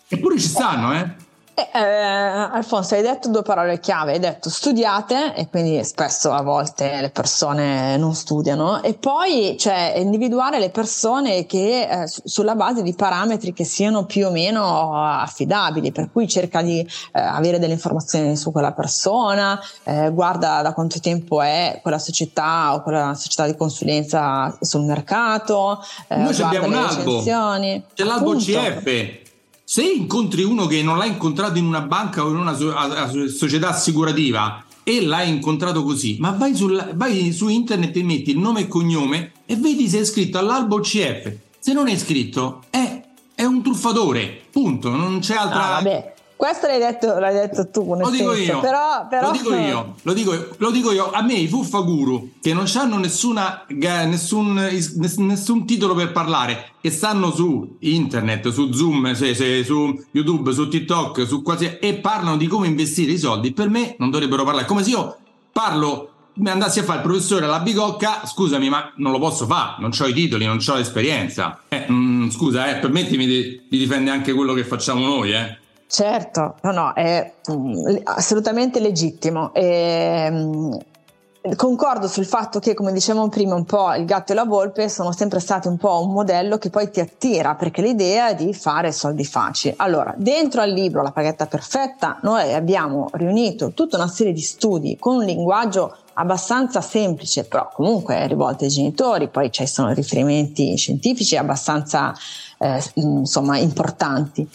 [0.07, 1.15] Eppure ci stanno, eh?
[1.55, 6.41] Eh, eh, Alfonso, hai detto due parole chiave, hai detto studiate e quindi spesso a
[6.41, 8.81] volte le persone non studiano.
[8.81, 14.25] E poi cioè, individuare le persone che eh, sulla base di parametri che siano più
[14.25, 16.87] o meno affidabili, per cui cerca di eh,
[17.19, 22.81] avere delle informazioni su quella persona, eh, guarda da quanto tempo è quella società o
[22.81, 27.21] quella società di consulenza sul mercato, eh, noi abbiamo un albo,
[27.93, 28.35] c'è l'albo.
[28.37, 29.21] CF
[29.73, 34.63] se incontri uno che non l'hai incontrato in una banca o in una società assicurativa
[34.83, 38.67] e l'hai incontrato così, ma vai, sul, vai su internet e metti il nome e
[38.67, 41.37] cognome e vedi se è iscritto all'albo CF.
[41.57, 43.01] Se non è iscritto, è,
[43.33, 45.65] è un truffatore, punto, non c'è altra...
[45.65, 46.12] Ah, vabbè.
[46.35, 49.27] Questo l'hai detto, l'hai detto tu, lo dico senso, io, però, però...
[49.27, 52.97] Lo, dico io lo, dico, lo dico io, a me i fuffaguru che non hanno
[52.97, 54.53] nessuna, nessun,
[55.17, 60.67] nessun titolo per parlare, che stanno su internet, su Zoom, se, se, su YouTube, su
[60.67, 64.65] TikTok, su qualsiasi, e parlano di come investire i soldi, per me non dovrebbero parlare.
[64.65, 65.17] Come se io
[65.51, 69.75] parlo mi andassi a fare il professore alla bicocca, scusami, ma non lo posso fare,
[69.79, 71.61] non ho i titoli, non ho l'esperienza.
[71.67, 75.61] Eh, mm, scusa, eh, permettimi di, di difendere anche quello che facciamo noi, eh.
[75.93, 79.53] Certo, no, no, è mm, assolutamente legittimo.
[79.53, 80.75] E,
[81.55, 85.11] concordo sul fatto che, come dicevamo prima, un po' il gatto e la volpe sono
[85.11, 88.91] sempre stati un po' un modello che poi ti attira, perché l'idea è di fare
[88.91, 89.75] soldi facili.
[89.77, 94.97] Allora, dentro al libro La paghetta perfetta, noi abbiamo riunito tutta una serie di studi
[94.97, 101.37] con un linguaggio abbastanza semplice, però comunque rivolto ai genitori, poi ci sono riferimenti scientifici
[101.37, 102.15] abbastanza
[102.57, 104.47] eh, insomma importanti.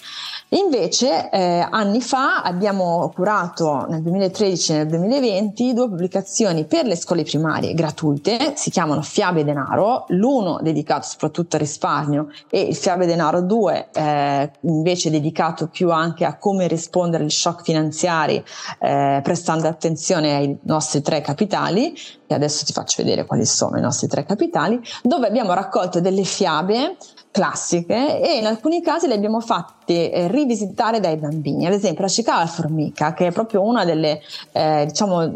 [0.51, 6.97] Invece, eh, anni fa abbiamo curato nel 2013 e nel 2020 due pubblicazioni per le
[6.97, 13.05] scuole primarie gratuite, si chiamano Fiabe Denaro, l'uno dedicato soprattutto al risparmio e il Fiabe
[13.05, 18.43] Denaro 2 eh, invece dedicato più anche a come rispondere agli shock finanziari,
[18.79, 21.95] eh, prestando attenzione ai nostri tre capitali,
[22.27, 26.25] e adesso ti faccio vedere quali sono i nostri tre capitali, dove abbiamo raccolto delle
[26.25, 26.97] fiabe
[27.39, 31.67] classiche e in alcuni casi le abbiamo fatte eh, rivisitare dai bambini.
[31.67, 35.29] Ad esempio la cicala formica, che è proprio uno eh, diciamo,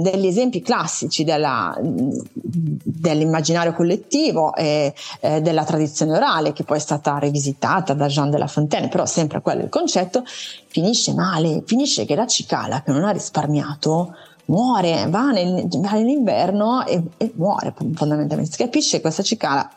[0.00, 7.18] degli esempi classici della, dell'immaginario collettivo e eh, della tradizione orale, che poi è stata
[7.18, 10.22] rivisitata da Jean de La Fontaine, però sempre quello è il concetto,
[10.68, 16.86] finisce male, finisce che la cicala che non ha risparmiato muore, va, nel, va nell'inverno
[16.86, 18.52] e, e muore fondamentalmente.
[18.52, 19.68] Si capisce che questa cicala.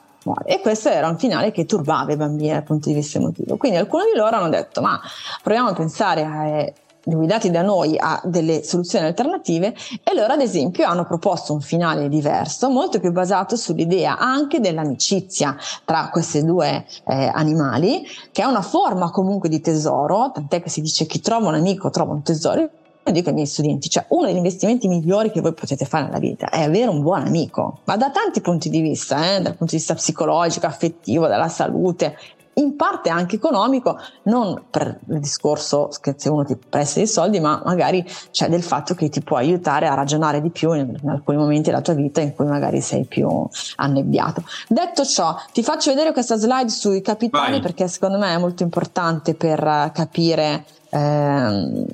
[0.45, 3.57] E questo era un finale che turbava i bambini dal punto di vista emotivo.
[3.57, 4.99] Quindi alcuni di loro hanno detto: Ma
[5.41, 10.39] proviamo a pensare a eh, guidati da noi a delle soluzioni alternative e loro ad
[10.39, 16.85] esempio hanno proposto un finale diverso molto più basato sull'idea anche dell'amicizia tra questi due
[17.07, 21.49] eh, animali che è una forma comunque di tesoro tant'è che si dice chi trova
[21.49, 22.69] un amico trova un tesoro
[23.11, 26.49] dico ai miei studenti, cioè uno degli investimenti migliori che voi potete fare nella vita
[26.49, 29.77] è avere un buon amico, ma da tanti punti di vista, eh, dal punto di
[29.77, 32.17] vista psicologico, affettivo, della salute,
[32.55, 37.39] in parte anche economico, non per il discorso che se uno ti presta dei soldi,
[37.39, 41.09] ma magari c'è del fatto che ti può aiutare a ragionare di più in, in,
[41.09, 43.47] alcuni momenti della tua vita in cui magari sei più
[43.77, 44.43] annebbiato.
[44.67, 47.61] Detto ciò, ti faccio vedere questa slide sui capitali Vai.
[47.61, 50.65] perché secondo me è molto importante per capire.
[50.89, 51.85] Ehm,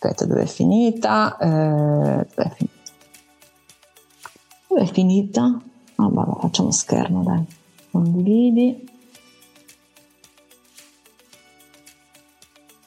[0.00, 1.36] aspetta dove è finita?
[1.38, 2.76] Eh, dove è finita
[4.68, 5.60] dove è finita?
[5.96, 7.44] Ah vabbè facciamo schermo dai.
[7.90, 8.88] Condividi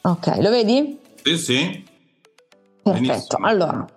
[0.02, 1.00] ok lo vedi?
[1.24, 1.84] sì sì.
[2.84, 3.00] Perfetto.
[3.02, 3.46] Benissimo.
[3.48, 3.88] allora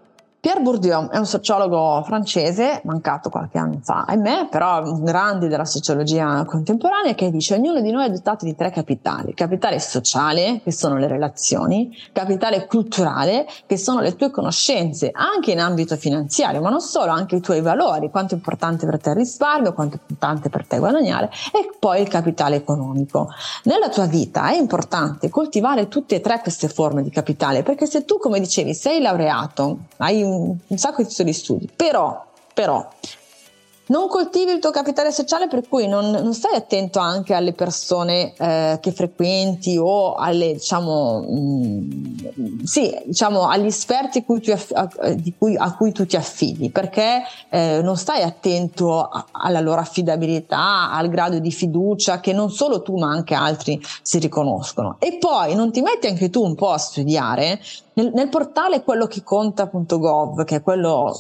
[0.45, 5.65] Pierre Bourdieu è un sociologo francese, mancato qualche anno fa, ahimè, però un grande della
[5.65, 9.33] sociologia contemporanea, che dice ognuno di noi è dotato di tre capitali.
[9.33, 15.61] Capitale sociale, che sono le relazioni, capitale culturale, che sono le tue conoscenze, anche in
[15.61, 19.17] ambito finanziario, ma non solo, anche i tuoi valori, quanto è importante per te il
[19.17, 23.31] risparmio, quanto è importante per te guadagnare, e poi il capitale economico.
[23.63, 28.05] Nella tua vita è importante coltivare tutte e tre queste forme di capitale, perché se
[28.05, 32.89] tu, come dicevi, sei laureato, hai un un, sacco di di studi, però, però
[33.87, 38.33] non coltivi il tuo capitale sociale per cui non, non stai attento anche alle persone
[38.39, 41.89] eh, che frequenti o alle, diciamo, mh,
[42.41, 44.89] mm, sì, diciamo, agli esperti cui aff- a,
[45.37, 50.91] cui, a, cui tu ti affidi perché eh, non stai attento a, alla loro affidabilità,
[50.91, 54.97] al grado di fiducia che non solo tu ma anche altri si riconoscono.
[54.99, 57.61] E poi non ti metti anche tu un po' a studiare
[57.95, 61.13] nel, nel portale quello che conta.gov che è quello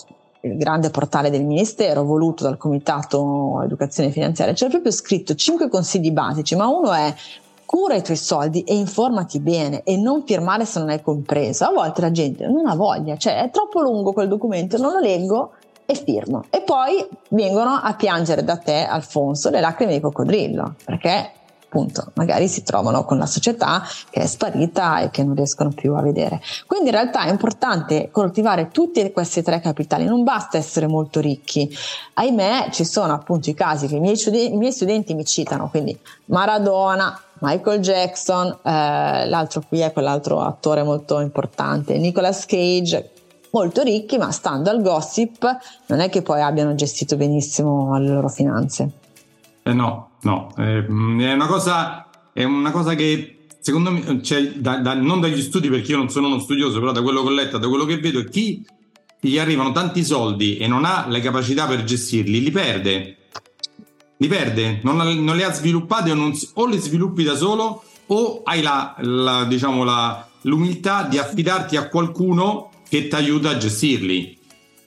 [0.45, 6.11] il grande portale del Ministero voluto dal Comitato Educazione Finanziaria, c'è proprio scritto cinque consigli
[6.11, 7.15] basici, ma uno è
[7.65, 11.65] cura i tuoi soldi e informati bene e non firmare se non hai compreso.
[11.65, 15.01] A volte la gente non ha voglia, cioè è troppo lungo quel documento, non lo
[15.01, 15.53] leggo
[15.87, 16.45] e firmo.
[16.51, 21.31] E poi vengono a piangere da te, Alfonso, le lacrime di coccodrillo, perché
[21.75, 25.95] appunto magari si trovano con la società che è sparita e che non riescono più
[25.95, 26.41] a vedere.
[26.67, 31.69] Quindi in realtà è importante coltivare tutti questi tre capitali, non basta essere molto ricchi.
[32.15, 34.17] Ahimè ci sono appunto i casi che i miei,
[34.53, 40.85] i miei studenti mi citano, quindi Maradona, Michael Jackson, eh, l'altro qui è quell'altro attore
[40.85, 43.11] molto importante, Nicolas Cage,
[43.51, 45.45] molto ricchi, ma stando al gossip
[45.87, 48.91] non è che poi abbiano gestito benissimo le loro finanze.
[49.63, 54.77] Eh no, no, eh, è una cosa, è una cosa che secondo me, cioè, da,
[54.77, 57.33] da, non dagli studi perché io non sono uno studioso, però da quello che ho
[57.33, 58.63] letto, da quello che vedo, è chi
[59.21, 63.17] gli arrivano tanti soldi e non ha le capacità per gestirli, li perde.
[64.19, 68.43] Li perde, non, non li ha sviluppati o, non, o, li sviluppi da solo o
[68.45, 74.37] hai la, la, diciamo, la, l'umiltà di affidarti a qualcuno che ti aiuta a gestirli.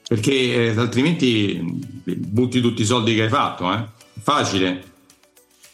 [0.06, 0.32] Perché
[0.72, 1.60] eh, altrimenti
[2.04, 3.84] butti tutti i soldi che hai fatto, eh?
[4.22, 4.87] Facile.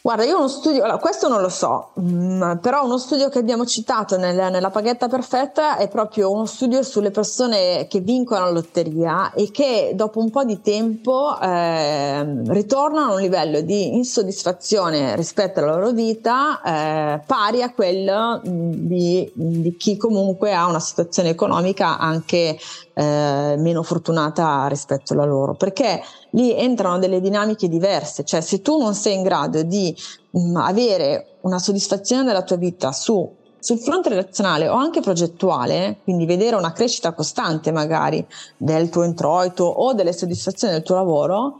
[0.05, 4.19] Guarda, io uno studio, questo non lo so, mm, però uno studio che abbiamo citato
[4.19, 9.49] nel, nella paghetta perfetta è proprio uno studio sulle persone che vincono la lotteria e
[9.49, 15.73] che dopo un po' di tempo eh, ritornano a un livello di insoddisfazione rispetto alla
[15.73, 21.97] loro vita eh, pari a quello mm, di, di, chi comunque ha una situazione economica
[21.97, 22.59] anche
[22.93, 26.01] eh, meno fortunata rispetto alla loro, perché
[26.35, 29.95] lì entrano delle dinamiche diverse, cioè se tu non sei in grado di
[30.31, 35.97] mh, mm, avere una soddisfazione della tua vita su, sul fronte relazionale o anche progettuale,
[36.03, 38.25] quindi vedere una crescita costante magari
[38.57, 41.59] del tuo introito o delle soddisfazioni del tuo lavoro,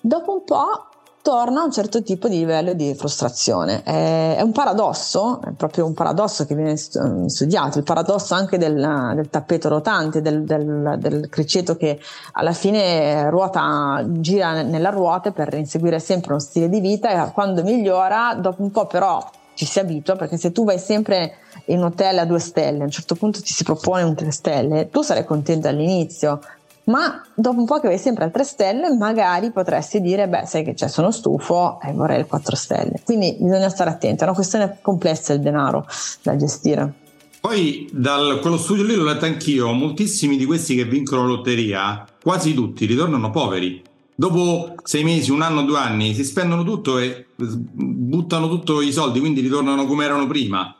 [0.00, 0.86] dopo un po'
[1.24, 3.82] torna a un certo tipo di livello di frustrazione.
[3.82, 9.12] È, è un paradosso, è proprio un paradosso che viene studiato, il paradosso anche del,
[9.14, 11.98] del tappeto rotante, del, del, del, criceto che
[12.32, 17.62] alla fine ruota, gira nella ruota per inseguire sempre uno stile di vita e quando
[17.62, 22.18] migliora, dopo un po' però ci si abitua perché se tu vai sempre in hotel
[22.18, 25.24] a due stelle, a un certo punto ti si propone un tre stelle, tu sarai
[25.24, 26.40] contento all'inizio,
[26.84, 30.64] ma dopo un po' che vai sempre a 3 stelle magari potresti dire beh sai
[30.64, 34.34] che c'è sono stufo e vorrei il 4 stelle quindi bisogna stare attenti è una
[34.34, 35.86] questione complessa il denaro
[36.22, 36.92] da gestire.
[37.40, 42.06] Poi da quello studio lì l'ho letto anch'io moltissimi di questi che vincono la lotteria
[42.22, 43.82] quasi tutti ritornano poveri.
[44.16, 49.20] Dopo sei mesi, un anno, due anni si spendono tutto e buttano tutti i soldi
[49.20, 50.74] quindi ritornano come erano prima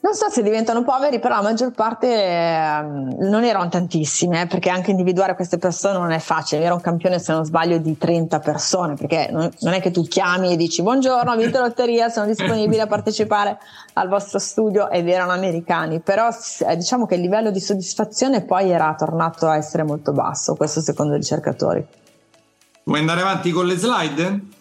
[0.00, 4.70] non so se diventano poveri, però la maggior parte eh, non erano tantissime, eh, perché
[4.70, 6.62] anche individuare queste persone non è facile.
[6.62, 10.02] Era un campione, se non sbaglio, di 30 persone, perché non, non è che tu
[10.04, 13.58] chiami e dici buongiorno, ho vinto lotteria, sono disponibile a partecipare
[13.94, 18.70] al vostro studio ed erano americani, però eh, diciamo che il livello di soddisfazione poi
[18.70, 21.84] era tornato a essere molto basso, questo secondo i ricercatori.
[22.84, 24.56] Vuoi andare avanti con le slide?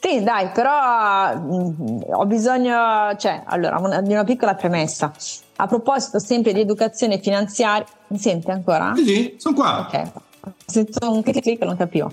[0.00, 5.12] Sì, dai, però mh, mm, ho bisogno, cioè, allora, una, di una piccola premessa.
[5.56, 8.92] A proposito sempre di educazione finanziaria, mi sente ancora?
[8.94, 9.80] Sì, sì, sono qua.
[9.80, 10.10] Ok,
[10.66, 12.12] sento un clic clic, non capivo.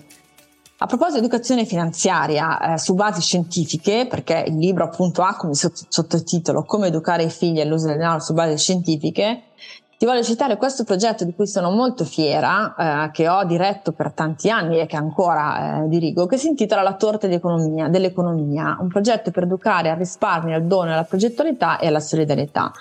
[0.78, 5.54] A proposito di educazione finanziaria eh, su basi scientifiche, perché il libro appunto ha come
[5.54, 9.44] sottotitolo Come educare i figli all'uso del denaro su basi scientifiche,
[9.98, 14.12] ti voglio citare questo progetto di cui sono molto fiera, eh, che ho diretto per
[14.12, 19.32] tanti anni e che ancora eh, dirigo, che si intitola La torta dell'economia, un progetto
[19.32, 22.72] per educare al risparmio, al dono, alla progettualità e alla solidarietà.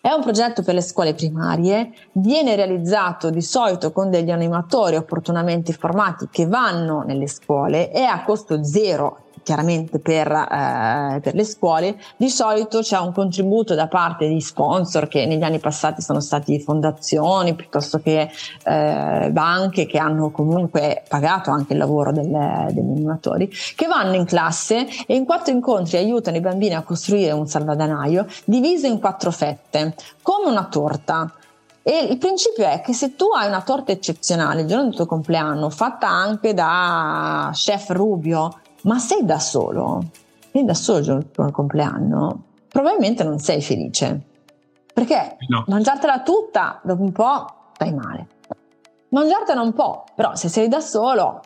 [0.00, 5.72] È un progetto per le scuole primarie, viene realizzato di solito con degli animatori opportunamente
[5.72, 11.96] formati che vanno nelle scuole, è a costo zero chiaramente per, eh, per, le scuole,
[12.16, 16.60] di solito c'è un contributo da parte di sponsor che negli anni passati sono stati
[16.60, 18.30] fondazioni piuttosto che
[18.64, 24.24] eh, banche che hanno comunque pagato anche il lavoro delle, degli animatori, che vanno in
[24.24, 29.30] classe e in quattro incontri aiutano i bambini a costruire un salvadanaio diviso in quattro
[29.30, 31.32] fette, come una torta.
[31.84, 35.06] E il principio è che se tu hai una torta eccezionale il giorno del tuo
[35.06, 40.04] compleanno, fatta anche da chef Rubio, ma sei da solo,
[40.52, 44.20] sei da solo il giorno del tuo compleanno, probabilmente non sei felice.
[44.92, 45.64] Perché no.
[45.68, 48.26] mangiartela tutta dopo un po' stai male.
[49.08, 51.42] Mangiartela un po', però se sei da solo,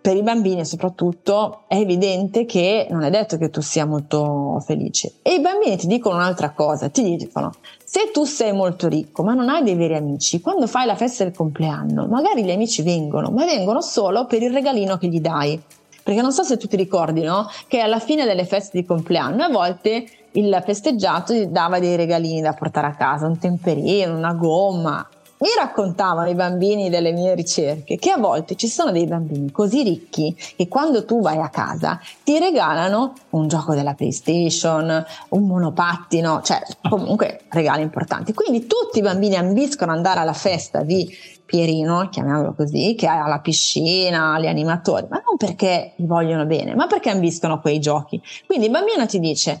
[0.00, 5.14] per i bambini soprattutto, è evidente che non è detto che tu sia molto felice.
[5.22, 7.52] E i bambini ti dicono un'altra cosa, ti dicono,
[7.84, 11.22] se tu sei molto ricco ma non hai dei veri amici, quando fai la festa
[11.24, 15.62] del compleanno, magari gli amici vengono, ma vengono solo per il regalino che gli dai.
[16.02, 17.48] Perché non so se tu ti ricordi, no?
[17.66, 22.40] Che alla fine delle feste di compleanno a volte il festeggiato gli dava dei regalini
[22.40, 25.06] da portare a casa, un temperino, una gomma.
[25.38, 29.82] Mi raccontavano i bambini delle mie ricerche che a volte ci sono dei bambini così
[29.82, 36.42] ricchi che quando tu vai a casa ti regalano un gioco della PlayStation, un monopattino,
[36.42, 38.32] cioè comunque regali importanti.
[38.32, 41.12] Quindi tutti i bambini ambiscono ad andare alla festa di
[41.44, 46.74] Pierino, chiamiamolo così, che ha la piscina, gli animatori, ma non perché gli vogliono bene,
[46.74, 48.20] ma perché ambiscono quei giochi.
[48.46, 49.60] Quindi il bambino ti dice,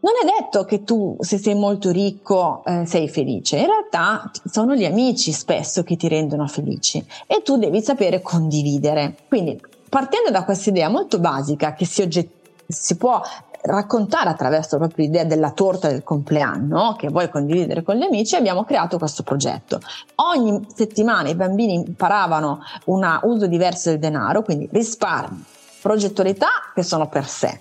[0.00, 3.58] non è detto che tu, se sei molto ricco, eh, sei felice.
[3.58, 9.16] In realtà sono gli amici spesso che ti rendono felici e tu devi sapere condividere.
[9.26, 12.30] Quindi, partendo da questa idea molto basica che si, ogget-
[12.68, 13.20] si può
[13.62, 18.64] raccontare attraverso proprio l'idea della torta del compleanno che vuoi condividere con gli amici, abbiamo
[18.64, 19.80] creato questo progetto.
[20.16, 25.44] Ogni settimana i bambini imparavano un uso diverso del denaro, quindi risparmio,
[25.80, 27.60] progettualità che sono per sé,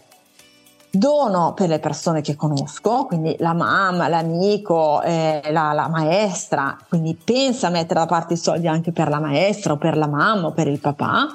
[0.90, 7.16] dono per le persone che conosco, quindi la mamma, l'amico, eh, la, la, maestra, quindi
[7.16, 10.48] pensa a mettere da parte i soldi anche per la maestra o per la mamma
[10.48, 11.28] o per il papà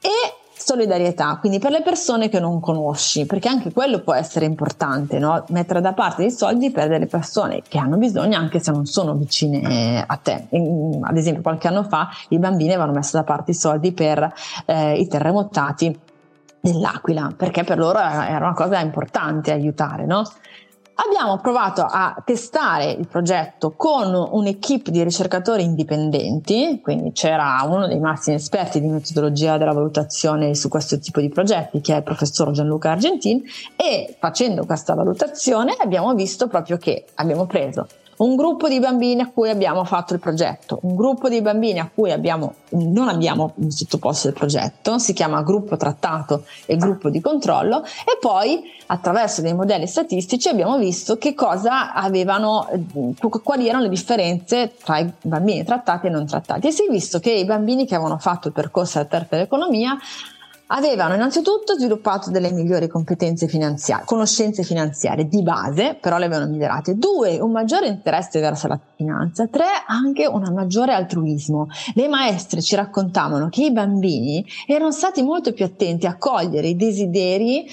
[0.00, 5.18] e solidarietà, quindi per le persone che non conosci, perché anche quello può essere importante,
[5.18, 5.44] no?
[5.48, 9.14] mettere da parte dei soldi per delle persone che hanno bisogno anche se non sono
[9.14, 10.46] vicine a te.
[11.02, 14.32] Ad esempio qualche anno fa i bambini avevano messo da parte i soldi per
[14.66, 15.98] eh, i terremotati
[16.60, 20.22] dell'Aquila, perché per loro era una cosa importante aiutare, no?
[21.02, 27.98] Abbiamo provato a testare il progetto con un'equipe di ricercatori indipendenti, quindi c'era uno dei
[27.98, 32.50] massimi esperti di metodologia della valutazione su questo tipo di progetti, che è il professor
[32.50, 33.42] Gianluca Argentin,
[33.76, 37.86] e facendo questa valutazione abbiamo visto proprio che abbiamo preso
[38.20, 41.90] un gruppo di bambini a cui abbiamo fatto il progetto, un gruppo di bambini a
[41.92, 47.82] cui abbiamo, non abbiamo sottoposto il progetto, si chiama gruppo trattato e gruppo di controllo
[47.82, 52.68] e poi attraverso dei modelli statistici abbiamo visto che cosa avevano,
[53.42, 56.66] quali erano le differenze tra i bambini trattati e non trattati.
[56.66, 59.96] E si è visto che i bambini che avevano fatto il percorso all'aperto dell'economia
[60.72, 66.96] avevano innanzitutto sviluppato delle migliori competenze finanziarie, conoscenze finanziarie di base, però le avevano migliorate.
[66.96, 69.46] Due, un maggiore interesse verso la finanza.
[69.46, 71.68] Tre, anche un maggiore altruismo.
[71.94, 76.76] Le maestre ci raccontavano che i bambini erano stati molto più attenti a cogliere i
[76.76, 77.66] desideri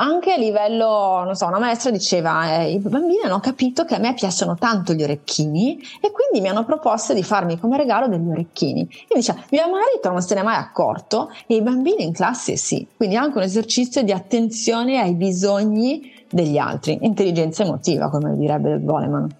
[0.00, 3.98] anche a livello, non so, una maestra diceva, eh, i bambini hanno capito che a
[3.98, 8.28] me piacciono tanto gli orecchini e quindi mi hanno proposto di farmi come regalo degli
[8.28, 8.80] orecchini.
[8.80, 12.86] Io diceva, mio marito non se n'è mai accorto e i bambini in classe sì.
[12.96, 19.34] Quindi anche un esercizio di attenzione ai bisogni degli altri, intelligenza emotiva, come direbbe Goleman.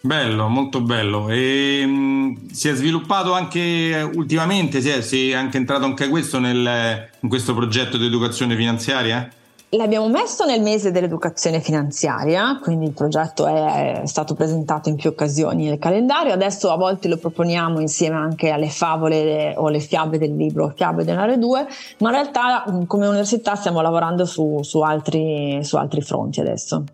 [0.00, 1.28] Bello, molto bello.
[1.28, 6.08] E, mh, mm, si è sviluppato anche ultimamente, si è, si è anche entrato anche
[6.08, 9.28] questo nel, in questo progetto di educazione finanziaria?
[9.72, 15.66] L'abbiamo messo nel mese dell'educazione finanziaria, quindi il progetto è stato presentato in più occasioni
[15.66, 20.34] nel calendario, adesso a volte lo proponiamo insieme anche alle favole o alle fiabe del
[20.34, 21.66] libro Fiabe denare 2,
[21.98, 26.84] ma in realtà come università stiamo lavorando su, su, altri, su altri fronti adesso.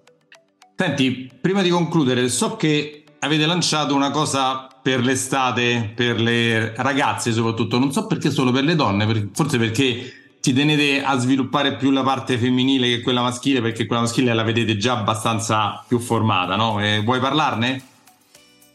[0.76, 7.32] Senti, prima di concludere, so che avete lanciato una cosa per l'estate, per le ragazze
[7.32, 11.90] soprattutto, non so perché solo per le donne, forse perché ti tenete a sviluppare più
[11.90, 16.56] la parte femminile che quella maschile, perché quella maschile la vedete già abbastanza più formata,
[16.56, 16.82] no?
[16.82, 17.82] E vuoi parlarne?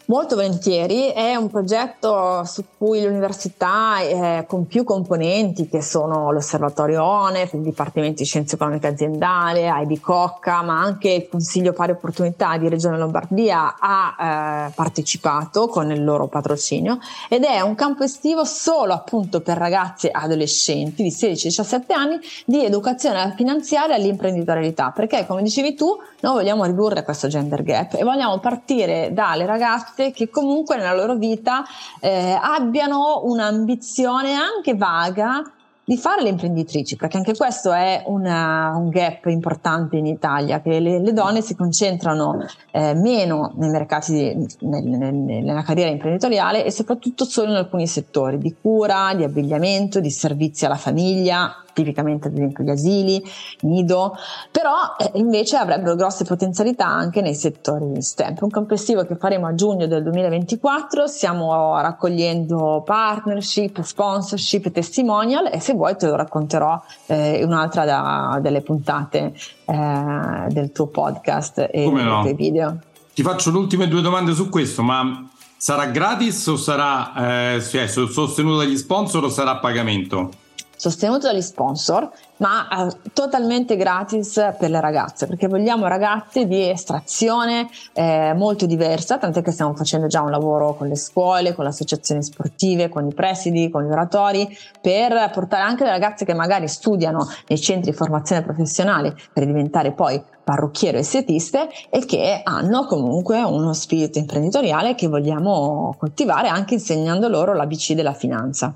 [0.09, 7.03] Molto volentieri, è un progetto su cui l'università eh, con più componenti che sono l'Osservatorio
[7.03, 12.57] ONEF, il Dipartimento di Scienze Economiche Aziendali, IB Cocca, ma anche il Consiglio Pari Opportunità
[12.57, 16.97] di Regione Lombardia ha eh, partecipato con il loro patrocinio
[17.29, 22.65] ed è un campo estivo solo appunto per ragazzi e adolescenti di 16-17 anni di
[22.65, 28.39] educazione finanziaria all'imprenditorialità, perché come dicevi tu noi vogliamo ridurre questo gender gap e vogliamo
[28.39, 31.63] partire dalle ragazze ragazze che comunque nella loro vita
[31.99, 35.43] eh, abbiano un'ambizione anche vaga
[35.83, 40.79] di fare le imprenditrici, perché anche questo è una, un gap importante in Italia, che
[40.79, 44.13] le, le donne si concentrano eh, meno nei mercati,
[44.59, 49.99] nel, nel, nella carriera imprenditoriale e soprattutto solo in alcuni settori di cura, di abbigliamento,
[49.99, 53.23] di servizi alla famiglia, tipicamente ad esempio gli asili,
[53.61, 54.15] nido,
[54.51, 58.35] però eh, invece avrebbero grosse potenzialità anche nei settori STEM.
[58.41, 65.73] Un complessivo che faremo a giugno del 2024, stiamo raccogliendo partnership, sponsorship, testimonial e se
[65.73, 69.33] vuoi te lo racconterò eh, in un'altra da, delle puntate
[69.65, 72.23] eh, del tuo podcast e Come no?
[72.23, 72.77] dei video.
[73.13, 77.87] Ti faccio le ultime due domande su questo, ma sarà gratis o sarà eh, cioè,
[77.87, 80.31] sostenuto dagli sponsor o sarà a pagamento?
[80.79, 87.67] Sostenuto dagli sponsor, ma eh, totalmente gratis per le ragazze, perché vogliamo ragazze di estrazione
[87.91, 91.71] eh, molto diversa, tant'è che stiamo facendo già un lavoro con le scuole, con le
[91.71, 94.47] associazioni sportive, con i presidi, con gli oratori,
[94.79, 99.91] per portare anche le ragazze che magari studiano nei centri di formazione professionale per diventare
[99.91, 106.75] poi parrucchiere o estetiste e che hanno comunque uno spirito imprenditoriale che vogliamo coltivare anche
[106.75, 108.73] insegnando loro l'ABC della finanza.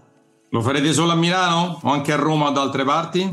[0.54, 3.28] Lo farete solo a Milano o anche a Roma o da altre parti?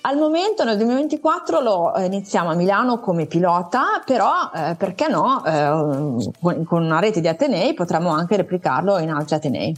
[0.00, 5.44] Al momento nel 2024 lo eh, iniziamo a Milano come pilota, però eh, perché no,
[5.44, 9.76] eh, con una rete di Atenei potremmo anche replicarlo in altri Atenei.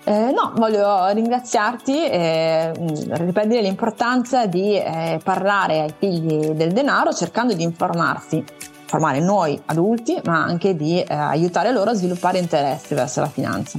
[0.03, 7.13] Eh, no, voglio ringraziarti e mm, ripetere l'importanza di eh, parlare ai figli del denaro
[7.13, 8.43] cercando di informarsi,
[8.81, 13.79] informare noi adulti, ma anche di eh, aiutare loro a sviluppare interesse verso la finanza.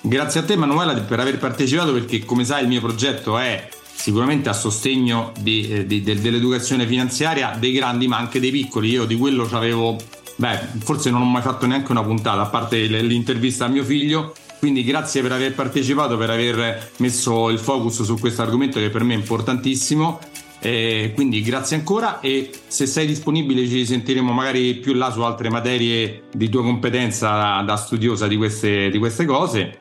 [0.00, 4.48] Grazie a te Manuela per aver partecipato perché come sai il mio progetto è sicuramente
[4.48, 8.90] a sostegno di, eh, di, dell'educazione finanziaria dei grandi ma anche dei piccoli.
[8.90, 9.96] Io di quello avevo,
[10.40, 14.32] beh, forse non ho mai fatto neanche una puntata, a parte l'intervista a mio figlio.
[14.58, 19.04] Quindi grazie per aver partecipato, per aver messo il focus su questo argomento che per
[19.04, 20.18] me è importantissimo.
[20.62, 25.48] Eh, quindi grazie ancora e se sei disponibile ci sentiremo magari più là su altre
[25.48, 29.78] materie di tua competenza da, studiosa di queste, di queste cose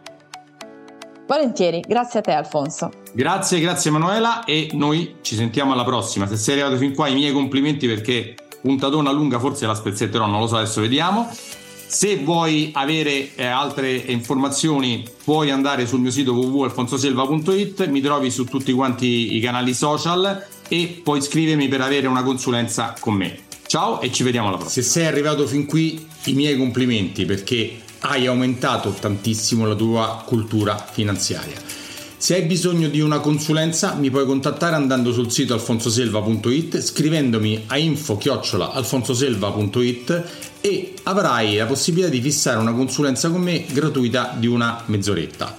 [1.28, 2.90] Volentieri, grazie a te Alfonso.
[3.14, 6.26] Grazie, grazie Emanuela e noi ci sentiamo alla prossima.
[6.26, 10.40] Se sei arrivato fin qua i miei complimenti perché puntatona lunga forse la spezzetterò, non
[10.40, 11.30] lo so, adesso vediamo.
[11.92, 18.44] Se vuoi avere eh, altre informazioni puoi andare sul mio sito www.alfonsoselva.it, mi trovi su
[18.46, 23.40] tutti quanti i canali social e puoi iscrivermi per avere una consulenza con me.
[23.66, 24.84] Ciao e ci vediamo alla prossima.
[24.84, 30.76] Se sei arrivato fin qui i miei complimenti perché hai aumentato tantissimo la tua cultura
[30.78, 31.79] finanziaria.
[32.20, 37.78] Se hai bisogno di una consulenza mi puoi contattare andando sul sito alfonsoselva.it scrivendomi a
[37.78, 40.24] info-alfonsoselva.it
[40.60, 45.56] e avrai la possibilità di fissare una consulenza con me gratuita di una mezz'oretta.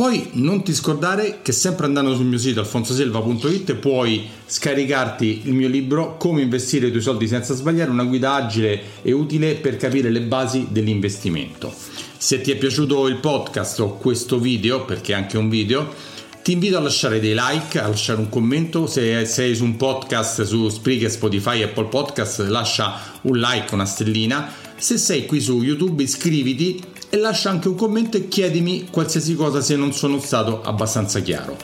[0.00, 5.68] Poi non ti scordare che sempre andando sul mio sito alfonsoselva.it puoi scaricarti il mio
[5.68, 10.08] libro Come investire i tuoi soldi senza sbagliare, una guida agile e utile per capire
[10.08, 11.70] le basi dell'investimento.
[12.16, 15.92] Se ti è piaciuto il podcast o questo video, perché è anche un video,
[16.42, 18.86] ti invito a lasciare dei like, a lasciare un commento.
[18.86, 24.50] Se sei su un podcast su Spreaker, Spotify, Apple Podcast, lascia un like, una stellina.
[24.76, 29.60] Se sei qui su YouTube, iscriviti e lascia anche un commento e chiedimi qualsiasi cosa
[29.60, 31.56] se non sono stato abbastanza chiaro.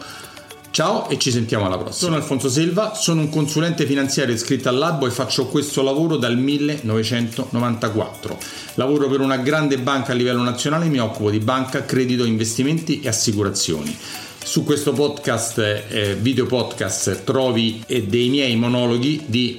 [0.77, 2.11] Ciao e ci sentiamo alla prossima.
[2.11, 6.37] Sono Alfonso Silva, sono un consulente finanziario iscritto al Labo e faccio questo lavoro dal
[6.37, 8.39] 1994.
[8.75, 13.01] Lavoro per una grande banca a livello nazionale e mi occupo di banca, credito, investimenti
[13.01, 13.97] e assicurazioni.
[14.45, 19.59] Su questo podcast, eh, video podcast, trovi eh, dei miei monologhi di